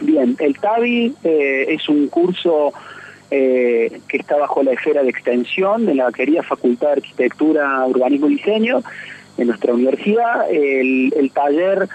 Bien, 0.00 0.36
el 0.38 0.56
TABI 0.56 1.12
eh, 1.24 1.66
es 1.70 1.88
un 1.88 2.06
curso 2.06 2.72
eh, 3.32 4.02
que 4.06 4.18
está 4.18 4.36
bajo 4.36 4.62
la 4.62 4.70
esfera 4.70 5.02
de 5.02 5.10
extensión 5.10 5.84
de 5.84 5.96
la 5.96 6.12
querida 6.12 6.44
Facultad 6.44 6.90
de 6.90 6.92
Arquitectura, 6.92 7.84
Urbanismo 7.88 8.28
y 8.28 8.36
Diseño 8.36 8.84
de 9.36 9.46
nuestra 9.46 9.74
universidad. 9.74 10.48
El, 10.48 11.12
el 11.16 11.32
taller 11.32 11.88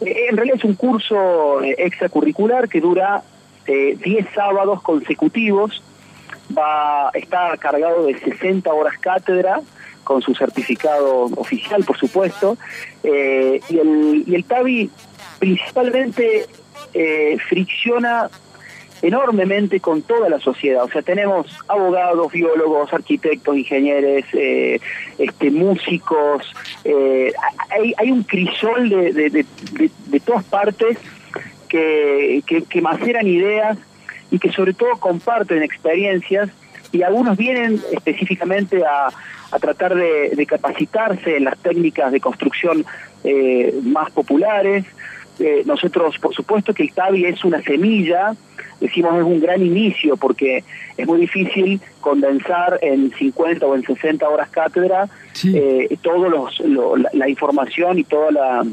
en 0.00 0.36
realidad 0.36 0.58
es 0.58 0.64
un 0.64 0.74
curso 0.74 1.62
eh, 1.62 1.74
extracurricular 1.78 2.68
que 2.68 2.80
dura 2.80 3.22
10 3.66 4.04
eh, 4.04 4.26
sábados 4.34 4.82
consecutivos, 4.82 5.82
va 6.56 7.10
está 7.12 7.56
cargado 7.58 8.06
de 8.06 8.18
60 8.18 8.72
horas 8.72 8.98
cátedra, 8.98 9.60
con 10.04 10.22
su 10.22 10.34
certificado 10.34 11.24
oficial, 11.36 11.84
por 11.84 11.98
supuesto, 11.98 12.56
eh, 13.02 13.60
y, 13.68 13.78
el, 13.78 14.24
y 14.26 14.34
el 14.34 14.44
TABI 14.44 14.90
principalmente 15.38 16.46
fricciona 17.48 18.30
enormemente 19.02 19.80
con 19.80 20.02
toda 20.02 20.28
la 20.28 20.38
sociedad. 20.40 20.84
O 20.84 20.88
sea, 20.88 21.02
tenemos 21.02 21.46
abogados, 21.68 22.32
biólogos, 22.32 22.92
arquitectos, 22.92 23.56
ingenieros, 23.56 24.24
eh, 24.32 24.80
este, 25.18 25.50
músicos. 25.50 26.52
Eh, 26.84 27.32
hay, 27.70 27.94
hay, 27.96 28.10
un 28.10 28.22
crisol 28.22 28.88
de, 28.88 29.12
de, 29.12 29.44
de, 30.06 30.20
todas 30.20 30.44
partes 30.44 30.98
que, 31.68 32.42
que, 32.68 32.80
maceran 32.80 33.26
ideas 33.26 33.78
y 34.30 34.38
que 34.38 34.50
sobre 34.50 34.74
todo 34.74 34.90
comparten 34.98 35.62
experiencias 35.62 36.50
y 36.92 37.02
algunos 37.02 37.36
vienen 37.36 37.80
específicamente 37.92 38.82
a, 38.84 39.08
a 39.50 39.58
tratar 39.58 39.94
de, 39.94 40.46
capacitarse 40.46 41.36
en 41.36 41.44
las 41.44 41.58
técnicas 41.58 42.12
de 42.12 42.20
construcción 42.20 42.84
eh, 43.24 43.74
más 43.82 44.10
populares. 44.10 44.84
Nosotros, 45.64 46.18
por 46.18 46.34
supuesto 46.34 46.74
que 46.74 46.82
el 46.82 46.92
TABI 46.92 47.26
es 47.26 47.44
una 47.44 47.62
semilla 47.62 48.34
decimos 48.80 49.16
es 49.16 49.24
un 49.24 49.40
gran 49.40 49.64
inicio 49.64 50.16
porque 50.16 50.64
es 50.96 51.06
muy 51.06 51.20
difícil 51.20 51.80
condensar 52.00 52.78
en 52.82 53.10
50 53.12 53.66
o 53.66 53.74
en 53.74 53.82
60 53.82 54.28
horas 54.28 54.48
cátedra 54.50 55.08
eh, 55.44 55.96
todos 56.02 56.30
los, 56.30 56.60
la, 57.12 57.28
información 57.28 57.98
y 57.98 58.04
toda 58.04 58.30
la, 58.30 58.66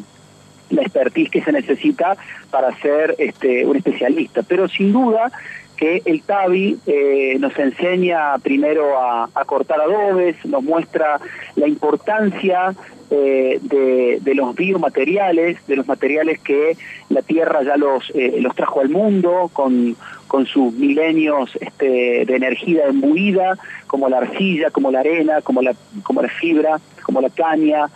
la 0.70 0.82
expertise 0.82 1.30
que 1.30 1.42
se 1.42 1.52
necesita 1.52 2.18
para 2.50 2.76
ser 2.80 3.16
este, 3.18 3.66
un 3.66 3.78
especialista. 3.78 4.44
Pero 4.44 4.68
sin 4.68 4.92
duda 4.94 5.32
que 5.76 6.02
el 6.06 6.22
TABI 6.22 6.78
eh, 6.88 7.38
nos 7.40 7.58
enseña 7.58 8.38
primero 8.40 8.98
a, 8.98 9.30
cortar 9.46 9.82
adobes, 9.82 10.44
nos 10.46 10.64
muestra 10.64 11.20
la 11.56 11.68
importancia 11.68 12.74
eh, 13.12 13.60
de, 13.62 14.36
los 14.36 14.56
biomateriales, 14.56 15.66
de 15.68 15.76
los 15.76 15.88
materiales 15.88 16.40
que 16.40 16.76
la 17.10 17.22
Tierra 17.22 17.62
ya 17.64 17.78
los, 17.78 18.12
eh, 18.16 18.38
los 18.40 18.56
trajo 18.56 18.82
al 18.82 18.90
mundo 18.90 19.50
con, 19.54 19.96
con 20.28 20.46
sus 20.46 20.74
milenios 20.74 21.52
este, 21.60 22.26
de 22.26 22.36
energía 22.36 22.88
embuida, 22.88 23.58
como 23.88 24.10
la 24.10 24.18
arcilla, 24.18 24.72
como 24.72 24.92
la 24.92 25.02
arena, 25.02 25.42
como 25.42 25.62
la, 25.62 25.76
como 26.04 26.22
la 26.22 26.30
fibra, 26.30 26.80
como 27.04 27.22
la 27.22 27.30
caña, 27.30 27.90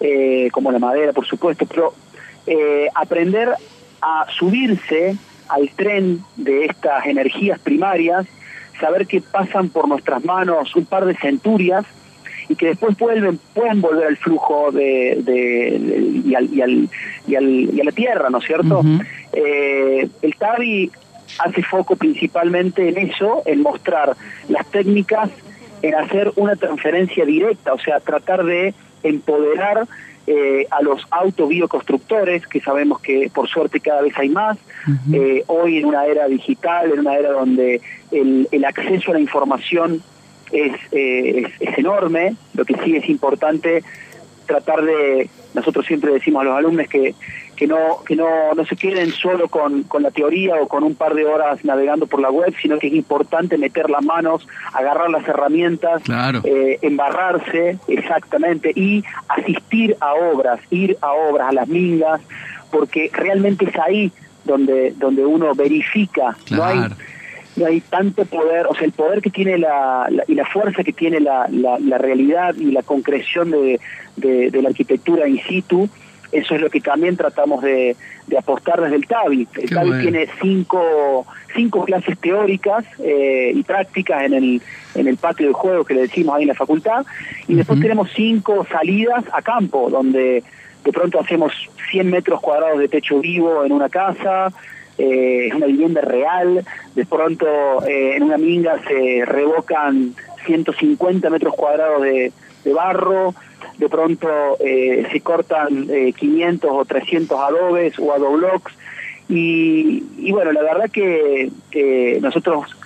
eh, 0.00 0.48
como 0.50 0.72
la 0.72 0.78
madera, 0.78 1.12
por 1.12 1.26
supuesto, 1.26 1.66
pero 1.66 1.92
aprender 2.94 3.54
a 4.00 4.26
subirse 4.38 5.16
al 5.48 5.70
tren 5.70 6.20
de 6.36 6.66
estas 6.66 7.06
energías 7.06 7.58
primarias, 7.58 8.26
saber 8.80 9.06
que 9.06 9.20
pasan 9.20 9.68
por 9.68 9.88
nuestras 9.88 10.24
manos 10.24 10.74
un 10.76 10.84
par 10.84 11.04
de 11.04 11.14
centurias, 11.16 11.84
y 12.48 12.56
que 12.56 12.66
después 12.66 12.96
vuelven, 12.98 13.38
pueden 13.54 13.80
volver 13.80 14.06
al 14.06 14.16
flujo 14.16 14.70
de, 14.70 15.18
de, 15.22 16.22
y, 16.26 16.34
al, 16.34 16.52
y, 16.52 16.60
al, 16.60 16.88
y, 17.26 17.34
al, 17.36 17.44
y, 17.74 17.80
a 17.80 17.84
la 17.84 17.92
tierra, 17.92 18.28
¿no 18.30 18.38
es 18.38 18.44
cierto? 18.44 18.82
eh, 19.32 20.08
el 20.20 20.36
TABI 20.36 20.90
hace 21.38 21.62
foco 21.62 21.96
principalmente 21.96 22.88
en 22.88 22.98
eso, 22.98 23.42
en 23.46 23.62
mostrar 23.62 24.14
las 24.48 24.66
técnicas 24.66 25.30
en 25.82 25.94
hacer 25.94 26.32
una 26.36 26.56
transferencia 26.56 27.24
directa, 27.24 27.74
o 27.74 27.78
sea, 27.78 28.00
tratar 28.00 28.44
de 28.44 28.74
empoderar 29.02 29.86
eh, 30.26 30.66
a 30.70 30.82
los 30.82 31.06
autobioconstructores, 31.10 32.46
que 32.46 32.60
sabemos 32.60 33.00
que 33.00 33.30
por 33.34 33.48
suerte 33.48 33.80
cada 33.80 34.02
vez 34.02 34.14
hay 34.16 34.30
más, 34.30 34.56
eh, 35.12 35.44
hoy 35.48 35.78
en 35.78 35.86
una 35.86 36.06
era 36.06 36.26
digital, 36.28 36.92
en 36.92 37.00
una 37.00 37.16
era 37.16 37.30
donde 37.32 37.80
el, 38.10 38.48
el 38.50 38.64
acceso 38.64 39.10
a 39.10 39.14
la 39.14 39.20
información 39.20 40.02
es, 40.50 40.72
eh, 40.92 41.46
es, 41.46 41.68
es, 41.68 41.78
enorme, 41.78 42.36
lo 42.54 42.64
que 42.64 42.74
sí 42.84 42.96
es 42.96 43.08
importante 43.08 43.82
tratar 44.46 44.82
de, 44.82 45.28
nosotros 45.54 45.86
siempre 45.86 46.12
decimos 46.12 46.42
a 46.42 46.44
los 46.44 46.56
alumnos 46.58 46.88
que 46.88 47.14
que 47.54 47.66
no 47.66 48.02
que 48.06 48.16
no, 48.16 48.54
no 48.54 48.64
se 48.64 48.76
queden 48.76 49.10
solo 49.12 49.48
con, 49.48 49.84
con 49.84 50.02
la 50.02 50.10
teoría 50.10 50.56
o 50.60 50.68
con 50.68 50.82
un 50.82 50.94
par 50.94 51.14
de 51.14 51.24
horas 51.24 51.64
navegando 51.64 52.06
por 52.06 52.20
la 52.20 52.30
web, 52.30 52.54
sino 52.60 52.78
que 52.78 52.88
es 52.88 52.94
importante 52.94 53.58
meter 53.58 53.90
las 53.90 54.04
manos, 54.04 54.46
agarrar 54.72 55.10
las 55.10 55.26
herramientas, 55.26 56.02
eh, 56.44 56.78
embarrarse 56.82 57.78
exactamente 57.88 58.72
y 58.74 59.04
asistir 59.28 59.96
a 60.00 60.14
obras, 60.14 60.60
ir 60.70 60.96
a 61.00 61.12
obras, 61.12 61.48
a 61.48 61.52
las 61.52 61.68
mingas, 61.68 62.20
porque 62.70 63.10
realmente 63.12 63.66
es 63.66 63.78
ahí 63.78 64.12
donde 64.44 64.92
donde 64.96 65.24
uno 65.24 65.54
verifica, 65.54 66.36
no 66.50 66.64
hay 66.64 66.88
no 67.56 67.66
hay 67.66 67.80
tanto 67.80 68.24
poder, 68.24 68.66
o 68.66 68.74
sea, 68.74 68.84
el 68.84 68.90
poder 68.90 69.22
que 69.22 69.30
tiene 69.30 69.58
la, 69.58 70.08
y 70.26 70.34
la 70.34 70.44
fuerza 70.44 70.82
que 70.82 70.92
tiene 70.92 71.20
la, 71.20 71.46
la, 71.48 71.98
realidad 71.98 72.56
y 72.56 72.72
la 72.72 72.82
concreción 72.82 73.52
de, 73.52 73.78
de 74.16 74.60
la 74.60 74.70
arquitectura 74.70 75.28
in 75.28 75.38
situ, 75.38 75.88
eso 76.34 76.56
es 76.56 76.60
lo 76.60 76.68
que 76.68 76.80
también 76.80 77.16
tratamos 77.16 77.62
de, 77.62 77.96
apostar 78.36 78.80
desde 78.80 78.96
el 78.96 79.06
TABI. 79.06 79.48
El 79.54 79.70
TABI 79.70 80.00
tiene 80.00 80.28
cinco, 80.40 81.24
cinco 81.54 81.84
clases 81.84 82.18
teóricas 82.18 82.84
eh, 82.98 83.52
y 83.54 83.62
prácticas 83.62 84.24
en 84.24 84.34
el, 84.34 84.62
en 84.94 85.06
el 85.06 85.16
patio 85.16 85.46
de 85.46 85.52
juego 85.52 85.84
que 85.84 85.94
le 85.94 86.02
decimos 86.02 86.34
ahí 86.34 86.42
en 86.42 86.48
la 86.48 86.54
facultad, 86.54 87.06
y 87.46 87.54
después 87.54 87.80
tenemos 87.80 88.10
cinco 88.14 88.66
salidas 88.68 89.24
a 89.32 89.42
campo, 89.42 89.88
donde 89.88 90.42
de 90.84 90.92
pronto 90.92 91.20
hacemos 91.20 91.52
100 91.90 92.10
metros 92.10 92.40
cuadrados 92.40 92.78
de 92.78 92.88
techo 92.88 93.20
vivo 93.20 93.64
en 93.64 93.72
una 93.72 93.88
casa, 93.88 94.52
eh, 94.98 95.46
es 95.48 95.54
una 95.54 95.66
vivienda 95.66 96.00
real, 96.00 96.64
de 96.94 97.06
pronto 97.06 97.46
eh, 97.86 98.16
en 98.16 98.24
una 98.24 98.38
minga 98.38 98.78
se 98.86 99.24
revocan 99.24 100.14
150 100.44 101.30
metros 101.30 101.54
cuadrados 101.54 102.02
de, 102.02 102.32
de 102.64 102.72
barro, 102.72 103.34
de 103.78 103.88
pronto 103.88 104.28
eh, 104.60 105.06
se 105.10 105.20
cortan 105.20 105.88
500 106.16 106.70
eh, 106.70 106.72
o 106.72 106.84
300 106.84 107.38
adobes 107.38 107.98
o 107.98 108.12
adoblocks 108.12 108.72
y, 109.28 110.04
y 110.18 110.32
bueno, 110.32 110.52
la 110.52 110.62
verdad 110.62 110.90
que 110.90 111.50
nosotros 112.20 112.76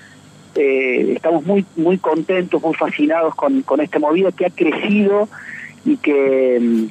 eh, 0.54 1.12
estamos 1.16 1.44
muy 1.44 1.64
muy 1.76 1.98
contentos, 1.98 2.62
muy 2.62 2.74
fascinados 2.74 3.34
con, 3.34 3.62
con 3.62 3.80
esta 3.80 3.98
movida 3.98 4.32
que 4.32 4.46
ha 4.46 4.50
crecido 4.50 5.28
y 5.84 5.96
que 5.98 6.88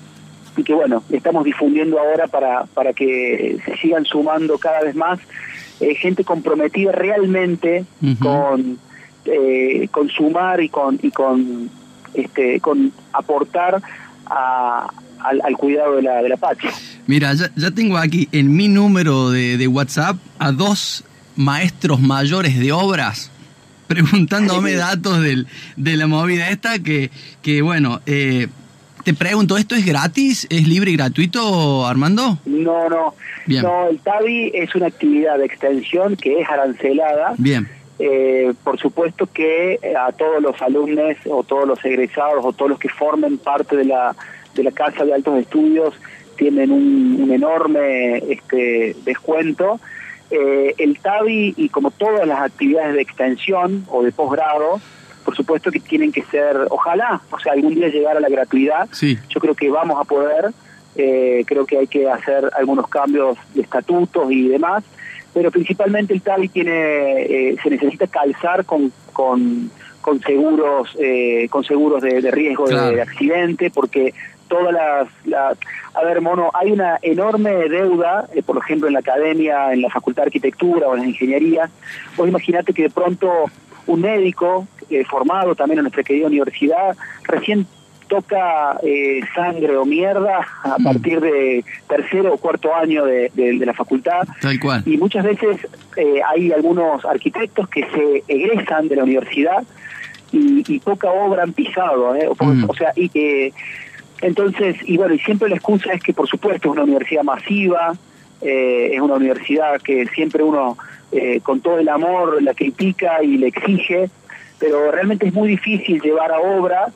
y 0.57 0.63
que 0.63 0.73
bueno, 0.73 1.03
estamos 1.11 1.43
difundiendo 1.45 1.99
ahora 1.99 2.27
para, 2.27 2.65
para 2.65 2.93
que 2.93 3.57
se 3.63 3.77
sigan 3.77 4.05
sumando 4.05 4.57
cada 4.57 4.81
vez 4.81 4.95
más 4.95 5.19
gente 5.79 6.23
comprometida 6.23 6.91
realmente 6.91 7.85
con, 8.19 8.79
con 9.91 10.09
sumar 10.09 10.59
y 10.59 10.69
con, 10.69 10.99
y 11.03 11.11
con 11.11 11.69
este, 12.13 12.59
con 12.59 12.91
aportar 13.13 13.81
al, 14.25 15.57
cuidado 15.57 15.95
de 15.95 16.03
la, 16.03 16.21
de 16.21 16.29
la 16.29 16.37
patria. 16.37 16.71
Mira, 17.07 17.33
ya, 17.33 17.71
tengo 17.71 17.97
aquí 17.97 18.27
en 18.31 18.55
mi 18.55 18.67
número 18.67 19.29
de, 19.29 19.67
WhatsApp 19.67 20.17
a 20.39 20.51
dos 20.51 21.03
maestros 21.35 21.99
mayores 21.99 22.59
de 22.59 22.71
obras 22.71 23.31
preguntándome 23.87 24.73
datos 24.73 25.21
del, 25.21 25.47
de 25.77 25.95
la 25.95 26.07
movida 26.07 26.49
esta 26.49 26.79
que, 26.79 27.09
que 27.41 27.61
bueno, 27.61 28.01
eh, 28.05 28.47
te 29.07 29.13
pregunto, 29.13 29.55
¿esto 29.55 29.75
es 29.75 29.85
gratis? 29.85 30.45
¿Es 30.49 30.67
libre 30.67 30.91
y 30.91 30.97
gratuito, 30.97 31.87
Armando? 31.87 32.39
No, 32.45 32.89
no. 32.89 33.13
No, 33.47 33.87
el 33.87 33.99
TABI 33.99 34.51
es 34.53 34.75
una 34.75 34.87
actividad 34.87 35.37
de 35.37 35.45
extensión 35.45 36.17
que 36.17 36.41
es 36.41 36.49
arancelada. 36.49 37.33
Bien. 37.37 37.69
Eh, 37.99 38.53
por 38.63 38.79
supuesto 38.79 39.27
que 39.33 39.79
eh, 39.81 39.95
a 39.95 40.11
todos 40.11 40.39
los 40.39 40.61
alumnos 40.61 41.17
o 41.27 41.43
todos 41.43 41.67
los 41.67 41.83
egresados 41.83 42.45
o 42.45 42.53
todos 42.53 42.69
los 42.69 42.79
que 42.79 42.89
formen 42.89 43.39
parte 43.39 43.75
de 43.75 43.85
la, 43.85 44.15
de 44.53 44.63
la 44.63 44.71
Casa 44.71 45.03
de 45.03 45.15
Altos 45.15 45.39
Estudios 45.39 45.95
tienen 46.37 46.71
un, 46.71 47.31
enorme 47.31 48.17
este, 48.31 48.95
descuento. 49.03 49.79
Eh, 50.29 50.75
el 50.77 50.99
TABI 50.99 51.55
y 51.57 51.69
como 51.69 51.89
todas 51.89 52.27
las 52.27 52.39
actividades 52.39 52.93
de 52.93 53.01
extensión 53.01 53.85
o 53.89 54.03
de 54.03 54.11
posgrado, 54.11 54.79
por 55.25 55.35
supuesto 55.35 55.71
que 55.71 55.79
tienen 55.79 56.11
que 56.11 56.21
ser, 56.23 56.55
ojalá, 56.69 57.21
o 57.31 57.39
sea, 57.39 57.53
algún 57.53 57.73
día 57.73 57.87
llegar 57.87 58.15
a 58.15 58.19
la 58.19 58.29
gratuidad. 58.29 58.87
Yo 59.01 59.39
creo 59.41 59.55
que 59.55 59.69
vamos 59.69 59.99
a 59.99 60.03
poder, 60.03 60.51
creo 60.93 61.65
que 61.65 61.79
hay 61.79 61.87
que 61.87 62.09
hacer 62.09 62.49
algunos 62.57 62.87
cambios 62.87 63.37
de 63.55 63.61
estatutos 63.61 64.31
y 64.31 64.47
demás, 64.47 64.83
pero 65.37 65.51
principalmente 65.51 66.15
el 66.15 66.23
TABI 66.23 66.49
tiene, 66.49 66.71
eh, 66.71 67.57
se 67.61 67.69
necesita 67.69 68.07
calzar 68.07 68.65
con, 68.65 68.91
con, 69.13 69.69
con 70.01 70.19
seguros, 70.21 70.97
eh, 70.99 71.47
con 71.51 71.63
seguros 71.63 72.01
de, 72.01 72.31
riesgo 72.31 72.67
de, 72.67 72.99
accidente, 72.99 73.69
porque 73.69 74.15
todas 74.47 74.73
las, 74.73 75.57
a 75.93 76.03
ver 76.03 76.21
mono 76.21 76.49
hay 76.55 76.71
una 76.71 76.97
enorme 77.03 77.51
deuda 77.69 78.27
eh, 78.33 78.41
por 78.41 78.57
ejemplo 78.57 78.87
en 78.87 78.93
la 78.93 79.01
academia 79.01 79.73
en 79.73 79.83
la 79.83 79.91
facultad 79.91 80.23
de 80.23 80.27
arquitectura 80.29 80.87
o 80.87 80.95
en 80.95 81.01
la 81.01 81.07
ingeniería. 81.07 81.69
Vos 82.15 82.27
imagínate 82.27 82.73
que 82.73 82.83
de 82.83 82.89
pronto 82.89 83.31
un 83.85 84.01
médico 84.01 84.67
formado 85.07 85.53
también 85.53 85.77
en 85.77 85.83
nuestra 85.83 86.01
querida 86.01 86.25
universidad 86.25 86.97
recién 87.25 87.67
toca 88.07 88.79
eh, 88.83 89.21
sangre 89.35 89.75
o 89.77 89.85
mierda 89.85 90.45
a 90.63 90.77
mm. 90.79 90.83
partir 90.83 91.21
de 91.21 91.63
tercero 91.87 92.33
o 92.33 92.37
cuarto 92.37 92.73
año 92.75 93.05
de, 93.05 93.31
la 93.35 93.73
facultad. 93.73 94.27
Tal 94.41 94.59
cual. 94.59 94.83
Y 94.85 94.97
muchas 94.97 95.23
veces 95.23 95.57
eh, 95.95 96.21
hay 96.27 96.51
algunos 96.51 97.05
arquitectos 97.05 97.67
que 97.69 97.85
se 97.89 98.23
egresan 98.27 98.87
de 98.87 98.95
la 98.95 99.03
universidad 99.03 99.63
y, 100.31 100.79
poca 100.79 101.09
obra 101.09 101.43
han 101.43 101.53
pisado, 101.53 102.15
¿eh? 102.15 102.27
o, 102.27 102.35
mm. 102.43 102.73
sea, 102.77 102.91
y 102.95 103.09
que 103.09 103.53
entonces, 104.21 104.75
y 104.83 104.97
bueno, 104.97 105.13
y 105.13 105.19
siempre 105.19 105.49
la 105.49 105.55
excusa 105.55 105.93
es 105.93 106.01
que 106.01 106.13
por 106.13 106.27
supuesto 106.27 106.69
es 106.69 106.73
una 106.73 106.83
universidad 106.83 107.23
masiva, 107.23 107.93
es 108.41 109.01
una 109.01 109.15
universidad 109.15 109.81
que 109.81 110.05
siempre 110.07 110.43
uno 110.43 110.77
con 111.43 111.61
todo 111.61 111.79
el 111.79 111.89
amor 111.89 112.41
la 112.41 112.53
critica 112.53 113.23
y 113.23 113.37
le 113.37 113.47
exige, 113.47 114.09
pero 114.59 114.91
realmente 114.91 115.27
es 115.27 115.33
muy 115.33 115.49
difícil 115.49 116.01
llevar 116.01 116.31
a 116.31 116.39
obra 116.39 116.87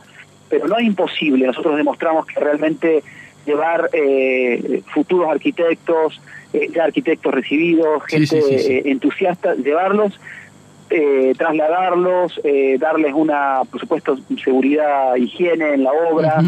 pero 0.52 0.68
no 0.68 0.78
es 0.78 0.86
imposible. 0.86 1.48
Nosotros 1.48 1.78
demostramos 1.78 2.28
que 2.28 2.40
realmente 2.40 3.02
llevar 3.46 3.90
eh, 3.94 4.84
futuros 4.94 5.30
arquitectos, 5.30 6.22
eh, 6.54 6.70
ya 6.76 6.84
arquitectos 6.84 7.34
recibidos, 7.34 8.04
gente 8.06 8.38
eh, 8.38 8.84
entusiasta, 8.86 9.56
llevarlos, 9.56 10.20
trasladarlos, 11.38 12.38
darles 12.78 13.14
una, 13.16 13.62
por 13.72 13.80
supuesto, 13.80 14.20
seguridad, 14.44 15.16
higiene 15.16 15.76
en 15.76 15.84
la 15.86 15.94
obra. 15.94 16.44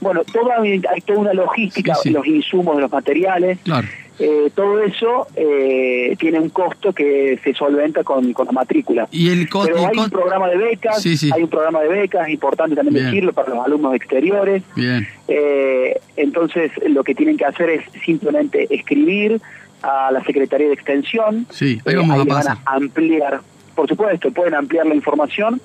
bueno, 0.00 0.22
toda, 0.32 0.60
hay 0.62 1.00
toda 1.04 1.18
una 1.18 1.32
logística, 1.32 1.94
los 2.04 2.24
insumos 2.24 2.76
de 2.76 2.82
los 2.82 2.92
materiales. 2.92 3.58
Claro. 3.64 3.88
Eh, 4.18 4.50
todo 4.54 4.82
eso 4.82 5.28
eh, 5.36 6.16
tiene 6.18 6.40
un 6.40 6.48
costo 6.48 6.92
que 6.92 7.38
se 7.42 7.54
solventa 7.54 8.02
con, 8.02 8.32
con 8.32 8.46
la 8.46 8.52
matrícula. 8.52 9.08
¿Y 9.12 9.30
el 9.30 9.48
Pero 9.48 9.86
hay 9.86 9.96
un 9.96 10.10
programa 10.10 10.48
de 10.48 10.56
becas, 10.56 11.06
hay 11.06 11.42
un 11.42 11.48
programa 11.48 11.80
de 11.80 11.88
becas, 11.88 12.28
importante 12.28 12.74
también 12.74 13.06
decirlo, 13.06 13.32
para 13.32 13.54
los 13.54 13.64
alumnos 13.64 13.94
exteriores. 13.94 14.62
Bien. 14.74 15.06
Eh, 15.28 16.00
entonces, 16.16 16.72
lo 16.88 17.04
que 17.04 17.14
tienen 17.14 17.36
que 17.36 17.44
hacer 17.44 17.70
es 17.70 17.84
simplemente 18.04 18.66
escribir 18.74 19.40
a 19.82 20.10
la 20.10 20.24
Secretaría 20.24 20.66
de 20.66 20.74
Extensión. 20.74 21.46
Sí, 21.50 21.80
ahí 21.84 21.94
vamos 21.94 22.18
a 22.18 22.24
Van 22.24 22.48
a 22.48 22.58
ampliar, 22.64 23.40
por 23.76 23.88
supuesto, 23.88 24.32
pueden 24.32 24.54
ampliar 24.54 24.86
la 24.86 24.94
información 24.94 25.60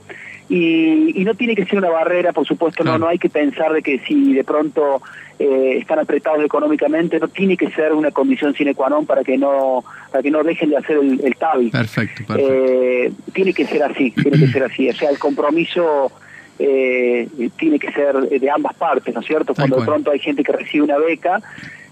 y, 0.53 1.19
y, 1.19 1.25
no 1.25 1.33
tiene 1.33 1.55
que 1.55 1.65
ser 1.65 1.79
una 1.79 1.89
barrera, 1.89 2.31
por 2.31 2.45
supuesto, 2.45 2.83
no 2.83 2.99
no 2.99 3.07
hay 3.07 3.17
que 3.17 3.27
pensar 3.27 3.73
de 3.73 3.81
que 3.81 3.97
si 4.05 4.33
de 4.33 4.43
pronto 4.43 5.01
eh, 5.39 5.77
están 5.79 5.97
apretados 5.97 6.45
económicamente, 6.45 7.19
no 7.19 7.27
tiene 7.27 7.57
que 7.57 7.71
ser 7.71 7.91
una 7.91 8.11
condición 8.11 8.53
sine 8.53 8.75
qua 8.75 8.87
non 8.87 9.07
para 9.07 9.23
que 9.23 9.35
no 9.35 9.83
para 10.11 10.21
que 10.21 10.29
no 10.29 10.43
dejen 10.43 10.69
de 10.69 10.77
hacer 10.77 10.97
el, 10.97 11.19
el 11.25 11.35
TABI. 11.37 11.71
Perfecto, 11.71 12.35
eh, 12.37 13.11
tiene 13.33 13.51
que 13.51 13.65
ser 13.65 13.81
así, 13.81 14.11
tiene 14.11 14.37
que 14.37 14.47
ser 14.47 14.63
así, 14.63 14.87
o 14.89 14.93
sea, 14.93 15.09
el 15.09 15.17
compromiso 15.17 16.11
eh, 16.59 17.27
tiene 17.57 17.79
que 17.79 17.91
ser 17.91 18.13
de 18.13 18.49
ambas 18.51 18.75
partes, 18.75 19.11
¿no 19.11 19.21
es 19.21 19.25
cierto? 19.25 19.55
Cuando 19.55 19.77
de 19.77 19.85
pronto 19.85 20.11
hay 20.11 20.19
gente 20.19 20.43
que 20.43 20.51
recibe 20.51 20.83
una 20.83 20.99
beca, 20.99 21.41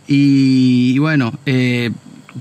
y, 0.08 0.92
y 0.94 0.98
bueno, 0.98 1.34
eh, 1.44 1.90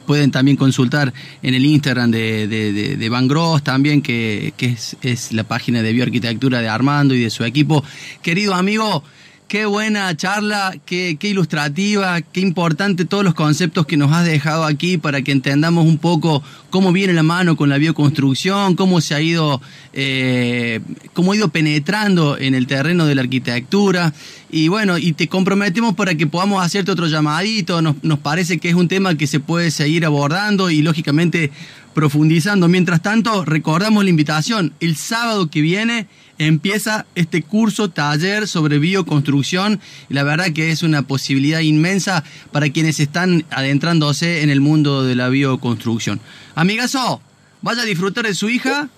pueden 0.06 0.32
también 0.32 0.58
consultar 0.58 1.14
en 1.42 1.54
el 1.54 1.66
Instagram 1.66 2.12
de, 2.12 2.48
de, 2.48 3.10
Van 3.10 3.28
Gross 3.28 3.64
también, 3.64 4.02
que, 4.02 4.54
es, 4.58 4.98
es, 5.02 5.34
la 5.34 5.44
página 5.44 5.82
de 5.82 5.94
bioarquitectura 5.94 6.62
de 6.62 6.70
Armando 6.70 7.14
y 7.14 7.22
de 7.22 7.30
su 7.30 7.44
equipo. 7.44 7.84
Querido 8.22 8.54
amigo, 8.54 9.04
Qué 9.52 9.66
buena 9.66 10.16
charla, 10.16 10.74
qué, 10.86 11.18
ilustrativa, 11.24 12.22
qué 12.22 12.40
importante 12.40 13.04
todos 13.04 13.26
los 13.26 13.34
conceptos 13.34 13.86
que 13.86 13.98
nos 13.98 14.10
has 14.14 14.24
dejado 14.24 14.64
aquí 14.64 14.98
para 14.98 15.24
que 15.24 15.34
entendamos 15.34 15.86
un 15.86 15.98
poco 15.98 16.42
cómo 16.70 16.94
viene 16.94 17.12
la 17.12 17.22
mano 17.22 17.58
con 17.58 17.68
la 17.68 17.78
bioconstrucción, 17.78 18.78
cómo 18.78 19.02
se 19.02 19.14
ha 19.14 19.20
ido, 19.20 19.62
eh, 19.92 20.80
cómo 21.12 21.34
ha 21.34 21.36
ido 21.36 21.50
penetrando 21.50 22.38
en 22.38 22.56
el 22.56 22.66
terreno 22.66 23.06
de 23.06 23.14
la 23.14 23.24
arquitectura. 23.24 24.14
Y 24.50 24.70
bueno, 24.70 24.98
y 24.98 25.12
te 25.12 25.28
comprometemos 25.28 25.96
para 25.96 26.16
que 26.16 26.28
podamos 26.28 26.64
hacerte 26.64 26.92
otro 26.92 27.08
llamadito. 27.08 27.82
Nos, 27.82 28.02
nos 28.04 28.20
parece 28.20 28.58
que 28.58 28.70
es 28.70 28.76
un 28.76 28.88
tema 28.88 29.16
que 29.16 29.28
se 29.28 29.42
puede 29.42 29.70
seguir 29.70 30.06
abordando 30.06 30.70
y 30.70 30.82
lógicamente 30.82 31.52
profundizando. 31.94 32.70
Mientras 32.70 33.02
tanto, 33.02 33.44
recordamos 33.44 34.06
la 34.06 34.12
invitación. 34.12 34.72
El 34.80 34.96
sábado 34.96 35.50
que 35.50 35.60
viene 35.60 36.08
empieza 36.48 37.06
este 37.14 37.44
curso 37.44 37.90
taller 37.90 38.48
sobre 38.48 38.80
bioconstrucción 38.80 39.80
y 40.10 40.14
la 40.16 40.24
verdad 40.24 40.48
que 40.54 40.72
es 40.72 40.82
una 40.82 41.04
posibilidad 41.04 41.60
inmensa 41.60 42.24
para 42.52 42.70
quienes 42.70 43.00
están 43.00 43.46
adentrándose 43.52 44.42
en 44.42 44.50
el 44.50 44.60
mundo 44.60 45.04
de 45.04 45.14
la 45.14 45.30
bioconstrucción. 45.30 46.20
Amigazo, 46.56 47.22
vaya 47.62 47.84
a 47.84 47.86
disfrutar 47.86 48.26
de 48.26 48.34
su 48.34 48.50
hija. 48.50 48.90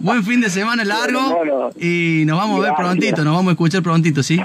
Buen 0.00 0.22
fin 0.22 0.42
de 0.42 0.50
semana 0.50 0.84
largo 0.84 1.72
y 1.80 2.24
nos 2.26 2.36
vamos 2.36 2.58
a 2.58 2.68
ver 2.68 2.74
prontito, 2.76 3.24
nos 3.24 3.34
vamos 3.34 3.48
a 3.48 3.52
escuchar 3.52 3.82
prontito, 3.82 4.22
¿sí? 4.22 4.38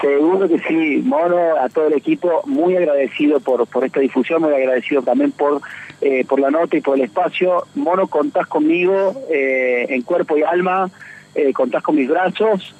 Seguro 0.00 0.48
que 0.48 0.58
sí, 0.66 1.02
Mono, 1.04 1.58
a 1.62 1.68
todo 1.68 1.86
el 1.88 1.92
equipo, 1.92 2.42
muy 2.46 2.74
agradecido 2.74 3.38
por, 3.38 3.66
por 3.66 3.84
esta 3.84 4.00
difusión, 4.00 4.42
muy 4.42 4.54
agradecido 4.54 5.02
también 5.02 5.30
por, 5.30 5.60
eh, 6.00 6.24
por 6.24 6.40
la 6.40 6.50
nota 6.50 6.76
y 6.76 6.80
por 6.80 6.96
el 6.96 7.04
espacio. 7.04 7.66
Mono, 7.74 8.08
contás 8.08 8.46
conmigo 8.46 9.14
eh, 9.30 9.86
en 9.90 10.02
cuerpo 10.02 10.38
y 10.38 10.42
alma 10.42 10.90
eh, 11.34 11.52
contás 11.52 11.82
con 11.82 11.96
mis 11.96 12.08
brazos. 12.08 12.74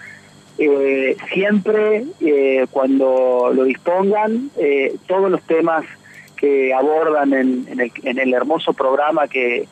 Eh, 0.59 1.17
siempre, 1.33 2.05
eh, 2.21 2.67
cuando 2.71 3.51
lo 3.55 3.65
dispongan, 3.65 4.51
todos 5.07 5.31
los 5.31 5.43
temas 5.43 5.85
que 6.37 6.75
abordan 6.75 7.33
en, 7.33 7.81
el, 7.81 7.93
en 8.03 8.19
el, 8.19 8.35
hermoso 8.35 8.73
programa 8.73 9.29
que, 9.29 9.69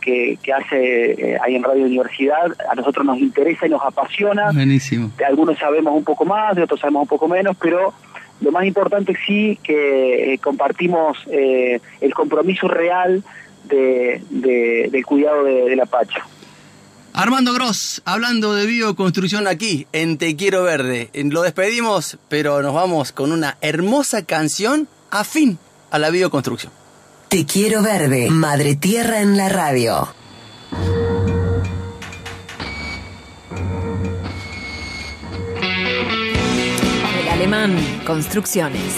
que, 0.00 0.38
hace 0.52 1.38
ahí 1.42 1.54
en 1.54 1.62
Radio 1.62 1.84
Universidad, 1.84 2.56
a 2.70 2.74
nosotros 2.74 3.04
nos 3.04 3.18
interesa 3.18 3.66
y 3.66 3.70
nos 3.70 3.82
apasiona. 3.82 4.50
Buenísimo. 4.52 5.10
De 5.16 5.24
algunos 5.24 5.58
sabemos 5.58 5.94
un 5.94 6.04
poco 6.04 6.24
más, 6.24 6.56
de 6.56 6.62
otros 6.62 6.80
sabemos 6.80 7.02
un 7.02 7.08
poco 7.08 7.28
menos, 7.28 7.56
pero 7.60 7.92
lo 8.40 8.50
más 8.50 8.64
importante 8.64 9.14
sí 9.26 9.58
que 9.62 10.38
compartimos 10.42 11.18
el 11.28 12.14
compromiso 12.14 12.66
real 12.66 13.22
de, 13.64 14.20
del 14.90 15.06
cuidado 15.06 15.44
de, 15.44 15.64
de 15.68 15.76
la 15.76 15.86
Pacha. 15.86 16.24
Armando 17.14 17.52
Gross, 17.52 18.00
hablando 18.06 18.54
de 18.54 18.64
bioconstrucción 18.64 19.46
aquí, 19.46 19.86
en 19.92 20.16
Te 20.16 20.34
Quiero 20.34 20.62
Verde. 20.62 21.10
Lo 21.12 21.42
despedimos, 21.42 22.16
pero 22.28 22.62
nos 22.62 22.72
vamos 22.72 23.12
con 23.12 23.32
una 23.32 23.58
hermosa 23.60 24.22
canción 24.22 24.88
afín 25.10 25.58
a 25.90 25.98
la 25.98 26.08
bioconstrucción. 26.08 26.72
Te 27.28 27.44
Quiero 27.44 27.82
Verde, 27.82 28.30
Madre 28.30 28.76
Tierra 28.76 29.20
en 29.20 29.36
la 29.36 29.50
radio. 29.50 30.08
El 37.20 37.28
alemán, 37.28 37.76
construcciones. 38.06 38.94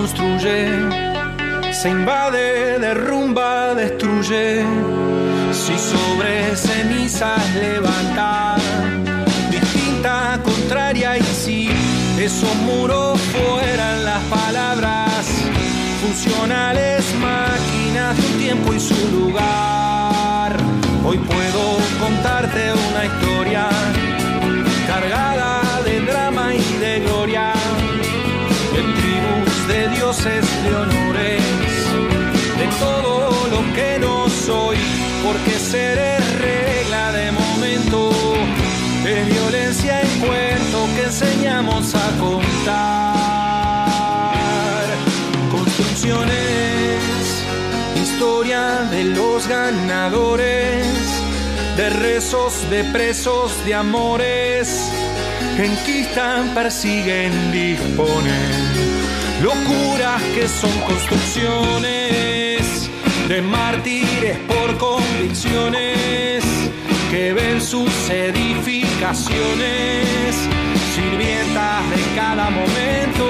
Construye, 0.00 0.66
se 1.72 1.90
invade, 1.90 2.78
derrumba, 2.78 3.74
destruye. 3.74 4.64
Si 5.52 5.76
sobre 5.76 6.56
cenizas 6.56 7.44
levanta, 7.54 8.56
distinta, 9.50 10.40
contraria 10.42 11.18
y 11.18 11.22
si 11.22 11.68
esos 12.18 12.54
muros 12.68 13.20
fueran 13.32 14.04
las 14.04 14.22
palabras, 14.24 15.26
funcionales 16.02 17.04
máquinas 17.20 18.16
de 18.16 18.26
un 18.26 18.38
tiempo 18.38 18.72
y 18.72 18.80
su 18.80 19.00
lugar. 19.18 20.56
Hoy 21.04 21.18
puedo 21.18 21.62
contarte 22.00 22.72
enseñamos 41.10 41.92
a 41.96 42.06
contar. 42.20 43.88
Construcciones, 45.50 47.02
historia 48.00 48.86
de 48.92 49.02
los 49.04 49.48
ganadores, 49.48 50.86
de 51.76 51.90
rezos, 51.90 52.70
de 52.70 52.84
presos, 52.84 53.52
de 53.64 53.74
amores, 53.74 54.88
enquistan, 55.58 56.54
persiguen, 56.54 57.50
disponen 57.50 58.70
locuras 59.42 60.22
que 60.34 60.46
son 60.46 60.78
construcciones 60.80 62.88
de 63.26 63.42
mártires 63.42 64.38
por 64.46 64.76
convicciones 64.76 66.44
que 67.10 67.32
ven 67.32 67.60
sus 67.60 67.90
edificaciones, 68.08 70.36
sirvientas 71.00 71.90
de 71.90 72.02
cada 72.14 72.50
momento, 72.50 73.26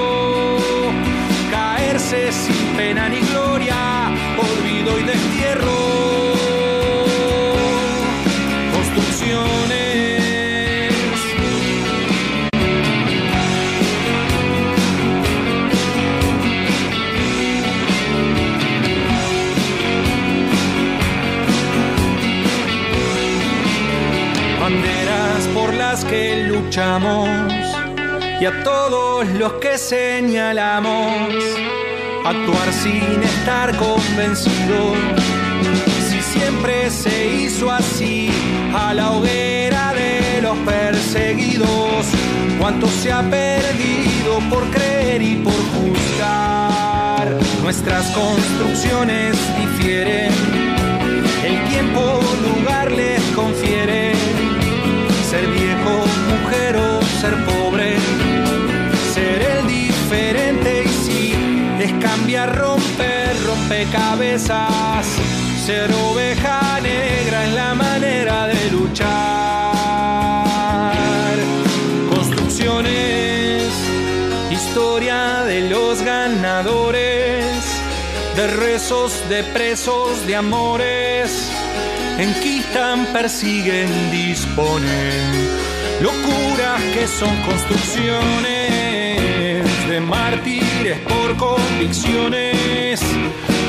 caerse 1.49 2.31
sin 2.31 2.65
pena 2.75 3.07
ni 3.09 3.19
gloria, 3.21 4.09
olvido 4.37 4.99
y 4.99 5.03
destierro. 5.03 5.91
que 26.11 26.47
luchamos 26.47 27.60
y 28.41 28.45
a 28.45 28.63
todos 28.63 29.27
los 29.33 29.53
que 29.53 29.77
señalamos 29.77 31.13
actuar 32.25 32.73
sin 32.73 33.21
estar 33.21 33.77
convencidos. 33.77 34.97
Si 36.09 36.19
siempre 36.21 36.89
se 36.89 37.35
hizo 37.35 37.69
así 37.71 38.31
a 38.73 38.95
la 38.95 39.11
hoguera 39.11 39.93
de 39.93 40.41
los 40.41 40.57
perseguidos, 40.57 42.07
cuánto 42.59 42.87
se 42.87 43.11
ha 43.11 43.21
perdido 43.21 44.39
por 44.49 44.63
creer 44.71 45.21
y 45.21 45.35
por 45.35 45.53
juzgar. 45.53 47.37
Nuestras 47.61 48.07
construcciones 48.07 49.37
difieren, 49.55 50.31
el 51.45 51.69
tiempo 51.69 52.19
lugar 52.41 52.91
les 52.91 53.21
confiere 53.35 54.13
ser 55.29 55.47
viejo, 55.47 55.93
mujer 56.29 56.75
o 56.75 57.01
ser 57.21 57.33
pobre, 57.45 57.70
cambiar, 62.41 62.57
romper, 62.57 63.35
rompecabezas, 63.45 65.05
ser 65.65 65.91
oveja 65.93 66.79
negra 66.81 67.45
es 67.45 67.53
la 67.53 67.73
manera 67.75 68.47
de 68.47 68.71
luchar. 68.71 69.11
Construcciones, 72.13 73.63
historia 74.49 75.43
de 75.45 75.69
los 75.69 76.01
ganadores 76.01 77.45
de 78.35 78.47
rezos, 78.47 79.21
de 79.29 79.43
presos, 79.43 80.25
de 80.25 80.35
amores, 80.35 81.49
enquistan, 82.17 83.05
persiguen, 83.07 83.89
disponen, 84.11 85.49
locuras 86.01 86.81
que 86.93 87.07
son 87.07 87.35
construcciones 87.43 88.80
de 89.91 89.99
mártires 89.99 90.97
por 90.99 91.35
convicciones 91.35 93.01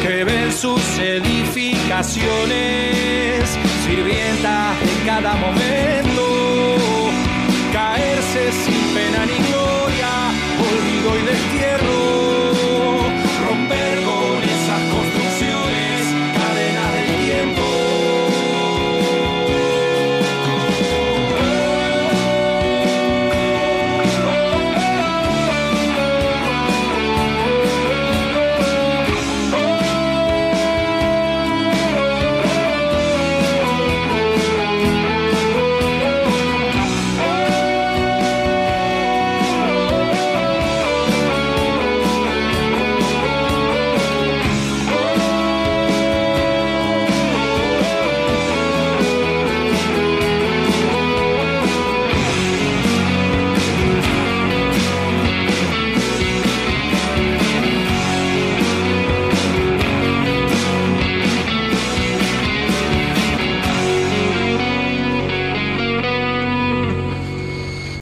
que 0.02 0.22
ven 0.22 0.52
sus 0.52 0.80
edificaciones, 0.98 3.58
sirvientas 3.84 4.76
en 4.82 5.04
cada 5.04 5.34
momento, 5.34 7.10
caerse 7.72 8.52
sin 8.52 8.94
pena 8.94 9.26
ni 9.26 9.38
gloria, 9.48 10.30
olvido 10.70 11.18
y 11.18 11.22
destierro 11.26 12.51